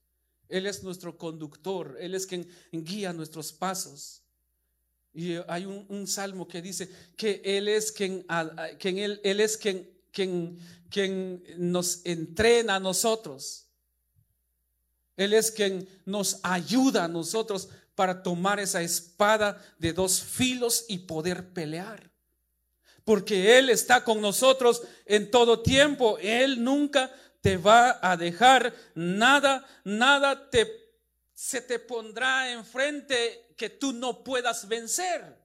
Él 0.49 0.67
es 0.67 0.83
nuestro 0.83 1.17
conductor, 1.17 1.97
Él 2.01 2.15
es 2.15 2.27
quien 2.27 2.47
guía 2.73 3.13
nuestros 3.13 3.53
pasos. 3.53 4.23
Y 5.13 5.37
hay 5.49 5.65
un, 5.65 6.07
salmo 6.07 6.47
que 6.47 6.61
dice 6.61 6.91
que 7.17 7.41
Él 7.45 7.69
es 7.69 7.91
quien, 7.91 8.27
él 8.29 9.41
es 9.41 9.57
quien 9.57 10.01
quien, 10.11 10.59
quien 10.91 11.43
nos 11.57 12.05
entrena 12.05 12.77
a 12.77 12.81
nosotros. 12.81 13.67
Él 15.17 15.33
es 15.33 15.51
quien 15.51 15.89
nos 16.05 16.41
ayuda 16.43 17.05
a 17.05 17.09
nosotros 17.09 17.69
para 17.95 18.23
tomar 18.23 18.59
esa 18.59 18.83
espada 18.83 19.63
de 19.79 19.93
dos 19.93 20.23
filos 20.23 20.87
y 20.89 20.99
poder 20.99 21.53
pelear. 21.53 22.10
Porque 23.11 23.59
Él 23.59 23.71
está 23.71 24.05
con 24.05 24.21
nosotros 24.21 24.83
en 25.05 25.33
todo 25.33 25.63
tiempo. 25.63 26.17
Él 26.21 26.63
nunca 26.63 27.13
te 27.41 27.57
va 27.57 27.99
a 28.01 28.17
dejar 28.17 28.73
nada, 28.95 29.67
nada 29.83 30.49
te, 30.49 30.95
se 31.35 31.61
te 31.61 31.81
pondrá 31.81 32.53
enfrente 32.53 33.55
que 33.57 33.69
tú 33.69 33.93
no 33.93 34.23
puedas 34.23 34.69
vencer. 34.69 35.37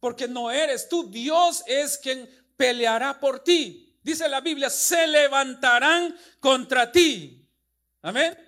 Porque 0.00 0.26
no 0.26 0.50
eres 0.50 0.88
tú, 0.88 1.10
Dios 1.10 1.62
es 1.66 1.98
quien 1.98 2.26
peleará 2.56 3.20
por 3.20 3.44
ti 3.44 3.86
dice 4.06 4.28
la 4.28 4.40
Biblia, 4.40 4.70
se 4.70 5.04
levantarán 5.08 6.16
contra 6.38 6.92
ti. 6.92 7.44
Amén. 8.02 8.38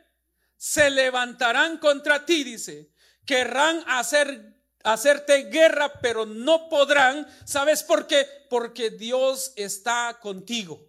Se 0.57 0.89
levantarán 0.89 1.79
contra 1.79 2.25
ti, 2.25 2.45
dice. 2.45 2.93
Querrán 3.27 3.83
hacer 3.89 4.58
hacerte 4.85 5.45
guerra, 5.45 6.01
pero 6.01 6.27
no 6.27 6.69
podrán. 6.69 7.27
¿Sabes 7.45 7.83
por 7.83 8.07
qué? 8.07 8.27
Porque 8.49 8.91
Dios 8.91 9.53
está 9.57 10.19
contigo. 10.21 10.81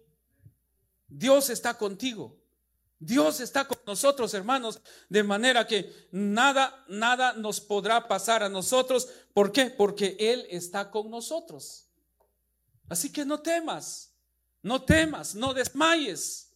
Dios 1.08 1.50
está 1.50 1.74
contigo. 1.74 2.36
Dios 2.98 3.40
está 3.40 3.66
con 3.66 3.78
nosotros, 3.86 4.34
hermanos, 4.34 4.80
de 5.08 5.22
manera 5.22 5.66
que 5.66 6.08
nada, 6.10 6.84
nada 6.86 7.32
nos 7.32 7.58
podrá 7.58 8.06
pasar 8.06 8.42
a 8.42 8.48
nosotros. 8.50 9.08
¿Por 9.32 9.52
qué? 9.52 9.66
Porque 9.66 10.16
Él 10.20 10.46
está 10.50 10.90
con 10.90 11.10
nosotros. 11.10 11.86
Así 12.88 13.10
que 13.10 13.24
no 13.24 13.40
temas. 13.40 14.10
No 14.62 14.82
temas, 14.82 15.34
no 15.34 15.54
desmayes. 15.54 16.50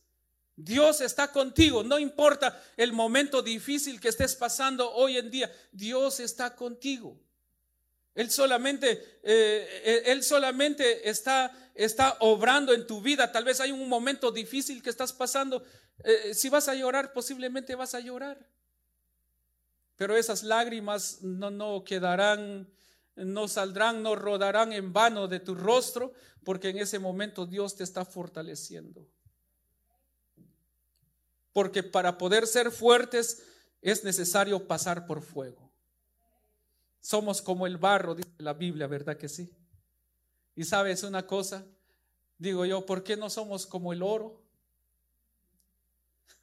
Dios 0.57 1.01
está 1.01 1.33
contigo, 1.33 1.83
no 1.83 1.99
importa 1.99 2.63
el 2.77 2.93
momento 2.93 3.43
difícil 3.43 4.01
que 4.01 4.09
estés 4.09 4.37
pasando 4.37 4.93
hoy 4.93 5.17
en 5.17 5.31
día, 5.31 5.51
Dios 5.73 6.21
está 6.21 6.55
contigo. 6.55 7.19
Él 8.15 8.31
solamente, 8.31 9.21
eh, 9.23 10.03
él 10.07 10.23
solamente 10.23 11.09
está, 11.09 11.53
está 11.75 12.17
obrando 12.21 12.73
en 12.73 12.87
tu 12.87 13.01
vida. 13.01 13.33
Tal 13.33 13.45
vez 13.45 13.61
hay 13.61 13.73
un 13.73 13.89
momento 13.89 14.31
difícil 14.31 14.83
que 14.83 14.91
estás 14.91 15.13
pasando. 15.13 15.65
Eh, 16.05 16.33
si 16.33 16.49
vas 16.49 16.69
a 16.69 16.75
llorar, 16.75 17.13
posiblemente 17.13 17.75
vas 17.75 17.95
a 17.95 18.01
llorar. 18.01 18.49
Pero 19.97 20.17
esas 20.17 20.45
lágrimas 20.45 21.23
no, 21.23 21.51
no 21.51 21.83
quedarán, 21.85 22.73
no 23.17 23.49
saldrán, 23.49 24.03
no 24.03 24.15
rodarán 24.15 24.73
en 24.73 24.93
vano 24.93 25.27
de 25.27 25.41
tu 25.41 25.55
rostro, 25.55 26.13
porque 26.45 26.69
en 26.69 26.79
ese 26.79 26.99
momento 26.99 27.47
Dios 27.47 27.77
te 27.77 27.85
está 27.85 28.05
fortaleciendo. 28.05 29.09
Porque 31.53 31.83
para 31.83 32.19
poder 32.19 32.47
ser 32.47 32.71
fuertes 32.71 33.43
es 33.81 34.05
necesario 34.05 34.67
pasar 34.67 35.07
por 35.07 35.23
fuego. 35.23 35.64
Somos 37.05 37.43
como 37.43 37.67
el 37.67 37.77
barro, 37.77 38.15
dice 38.15 38.31
la 38.39 38.55
Biblia, 38.55 38.87
¿verdad 38.87 39.19
que 39.19 39.29
sí? 39.29 39.55
Y 40.57 40.65
sabes 40.65 41.03
una 41.03 41.27
cosa, 41.27 41.67
digo 42.39 42.65
yo, 42.65 42.87
¿por 42.87 43.05
qué 43.05 43.15
no 43.15 43.29
somos 43.29 43.67
como 43.67 43.93
el 43.93 44.03
oro? 44.03 44.43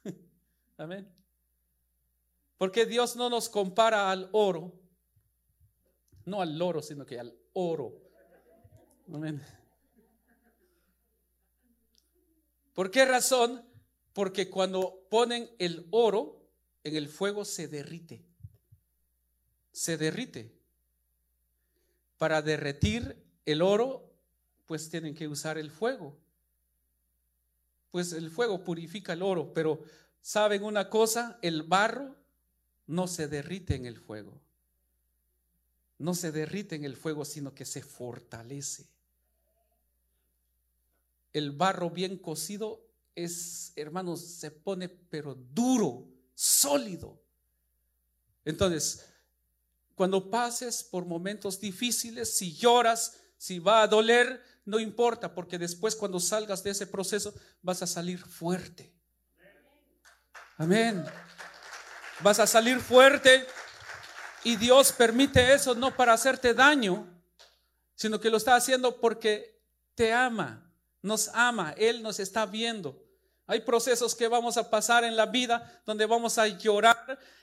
Amén. 0.78 1.12
¿Por 2.58 2.70
qué 2.70 2.86
Dios 2.86 3.16
no 3.16 3.28
nos 3.28 3.48
compara 3.48 4.12
al 4.12 4.28
oro? 4.30 4.72
No 6.26 6.40
al 6.40 6.62
oro, 6.62 6.80
sino 6.80 7.04
que 7.04 7.18
al 7.18 7.36
oro. 7.54 8.00
Amén. 9.12 9.42
¿Por 12.72 12.88
qué 12.92 13.04
razón? 13.04 13.68
Porque 14.12 14.48
cuando 14.48 15.08
ponen 15.10 15.50
el 15.58 15.88
oro 15.90 16.40
en 16.84 16.94
el 16.94 17.08
fuego 17.08 17.44
se 17.44 17.66
derrite 17.66 18.31
se 19.72 19.96
derrite. 19.96 20.52
Para 22.18 22.42
derretir 22.42 23.16
el 23.44 23.62
oro, 23.62 24.12
pues 24.66 24.88
tienen 24.88 25.14
que 25.14 25.26
usar 25.26 25.58
el 25.58 25.70
fuego. 25.70 26.16
Pues 27.90 28.12
el 28.12 28.30
fuego 28.30 28.62
purifica 28.62 29.12
el 29.12 29.22
oro, 29.22 29.52
pero 29.52 29.82
¿saben 30.20 30.62
una 30.62 30.88
cosa? 30.88 31.38
El 31.42 31.62
barro 31.62 32.14
no 32.86 33.06
se 33.08 33.28
derrite 33.28 33.74
en 33.74 33.86
el 33.86 33.98
fuego. 33.98 34.40
No 35.98 36.14
se 36.14 36.32
derrite 36.32 36.74
en 36.74 36.84
el 36.84 36.96
fuego, 36.96 37.24
sino 37.24 37.54
que 37.54 37.64
se 37.64 37.82
fortalece. 37.82 38.86
El 41.32 41.52
barro 41.52 41.90
bien 41.90 42.18
cocido 42.18 42.84
es, 43.14 43.72
hermanos, 43.76 44.20
se 44.20 44.50
pone 44.50 44.88
pero 44.88 45.34
duro, 45.34 46.08
sólido. 46.34 47.20
Entonces, 48.44 49.11
cuando 49.94 50.30
pases 50.30 50.82
por 50.82 51.04
momentos 51.04 51.60
difíciles, 51.60 52.34
si 52.34 52.54
lloras, 52.54 53.18
si 53.36 53.58
va 53.58 53.82
a 53.82 53.86
doler, 53.86 54.42
no 54.64 54.78
importa, 54.78 55.34
porque 55.34 55.58
después 55.58 55.96
cuando 55.96 56.20
salgas 56.20 56.62
de 56.62 56.70
ese 56.70 56.86
proceso 56.86 57.34
vas 57.62 57.82
a 57.82 57.86
salir 57.86 58.18
fuerte. 58.18 58.92
Amén. 60.56 61.04
Vas 62.20 62.38
a 62.38 62.46
salir 62.46 62.78
fuerte 62.78 63.46
y 64.44 64.56
Dios 64.56 64.92
permite 64.92 65.52
eso 65.52 65.74
no 65.74 65.96
para 65.96 66.12
hacerte 66.12 66.54
daño, 66.54 67.08
sino 67.94 68.20
que 68.20 68.30
lo 68.30 68.36
está 68.36 68.54
haciendo 68.54 69.00
porque 69.00 69.60
te 69.94 70.12
ama, 70.12 70.72
nos 71.00 71.28
ama, 71.28 71.74
Él 71.76 72.02
nos 72.02 72.20
está 72.20 72.46
viendo. 72.46 73.02
Hay 73.46 73.60
procesos 73.60 74.14
que 74.14 74.28
vamos 74.28 74.56
a 74.56 74.70
pasar 74.70 75.04
en 75.04 75.16
la 75.16 75.26
vida 75.26 75.82
donde 75.84 76.06
vamos 76.06 76.38
a 76.38 76.46
llorar 76.46 76.91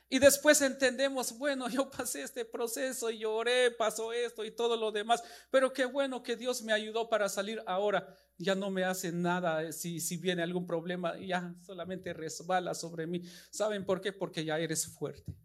y 0.09 0.19
después 0.19 0.61
entendemos, 0.61 1.37
bueno, 1.37 1.69
yo 1.69 1.89
pasé 1.89 2.23
este 2.23 2.45
proceso, 2.45 3.09
y 3.09 3.19
lloré, 3.19 3.71
pasó 3.71 4.11
esto 4.11 4.43
y 4.43 4.51
todo 4.51 4.75
lo 4.75 4.91
demás, 4.91 5.23
pero 5.51 5.71
qué 5.71 5.85
bueno 5.85 6.23
que 6.23 6.35
Dios 6.35 6.61
me 6.61 6.73
ayudó 6.73 7.09
para 7.09 7.29
salir 7.29 7.61
ahora. 7.65 8.15
Ya 8.37 8.55
no 8.55 8.69
me 8.69 8.85
hace 8.85 9.11
nada 9.11 9.63
eh, 9.63 9.73
si, 9.73 9.99
si 9.99 10.17
viene 10.17 10.41
algún 10.41 10.65
problema, 10.65 11.17
ya 11.19 11.53
solamente 11.65 12.13
resbala 12.13 12.73
sobre 12.73 13.05
mí. 13.05 13.21
¿Saben 13.51 13.85
por 13.85 13.99
qué? 13.99 14.13
Porque 14.13 14.45
ya 14.45 14.57
eres 14.57 14.87
fuerte. 14.87 15.35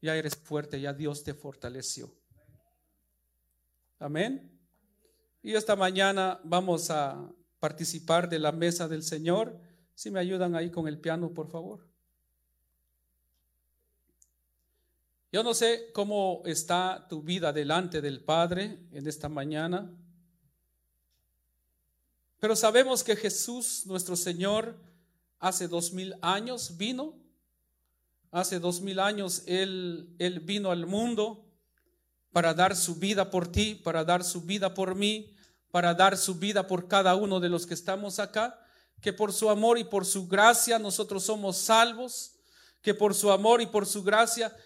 Ya 0.00 0.16
eres 0.16 0.36
fuerte, 0.36 0.80
ya 0.80 0.92
Dios 0.92 1.22
te 1.22 1.34
fortaleció. 1.34 2.14
Amén. 3.98 4.52
Y 5.42 5.54
esta 5.54 5.76
mañana 5.76 6.40
vamos 6.44 6.90
a 6.90 7.30
participar 7.60 8.28
de 8.28 8.38
la 8.38 8.52
mesa 8.52 8.88
del 8.88 9.02
Señor. 9.02 9.58
Si 9.94 10.10
me 10.10 10.20
ayudan 10.20 10.54
ahí 10.54 10.70
con 10.70 10.88
el 10.88 10.98
piano, 10.98 11.32
por 11.32 11.48
favor. 11.48 11.86
Yo 15.36 15.42
no 15.42 15.52
sé 15.52 15.90
cómo 15.92 16.40
está 16.46 17.06
tu 17.10 17.20
vida 17.20 17.52
delante 17.52 18.00
del 18.00 18.24
Padre 18.24 18.78
en 18.90 19.06
esta 19.06 19.28
mañana, 19.28 19.94
pero 22.40 22.56
sabemos 22.56 23.04
que 23.04 23.16
Jesús, 23.16 23.82
nuestro 23.84 24.16
Señor, 24.16 24.78
hace 25.38 25.68
dos 25.68 25.92
mil 25.92 26.14
años 26.22 26.78
vino, 26.78 27.12
hace 28.30 28.58
dos 28.58 28.80
mil 28.80 28.98
años 28.98 29.42
él, 29.44 30.08
él 30.18 30.40
vino 30.40 30.70
al 30.70 30.86
mundo 30.86 31.44
para 32.32 32.54
dar 32.54 32.74
su 32.74 32.94
vida 32.94 33.28
por 33.28 33.52
ti, 33.52 33.74
para 33.74 34.06
dar 34.06 34.24
su 34.24 34.40
vida 34.40 34.72
por 34.72 34.94
mí, 34.94 35.36
para 35.70 35.92
dar 35.92 36.16
su 36.16 36.36
vida 36.36 36.66
por 36.66 36.88
cada 36.88 37.14
uno 37.14 37.40
de 37.40 37.50
los 37.50 37.66
que 37.66 37.74
estamos 37.74 38.20
acá, 38.20 38.58
que 39.02 39.12
por 39.12 39.34
su 39.34 39.50
amor 39.50 39.76
y 39.76 39.84
por 39.84 40.06
su 40.06 40.28
gracia 40.28 40.78
nosotros 40.78 41.24
somos 41.24 41.58
salvos, 41.58 42.32
que 42.80 42.94
por 42.94 43.14
su 43.14 43.30
amor 43.32 43.60
y 43.60 43.66
por 43.66 43.84
su 43.84 44.02
gracia 44.02 44.56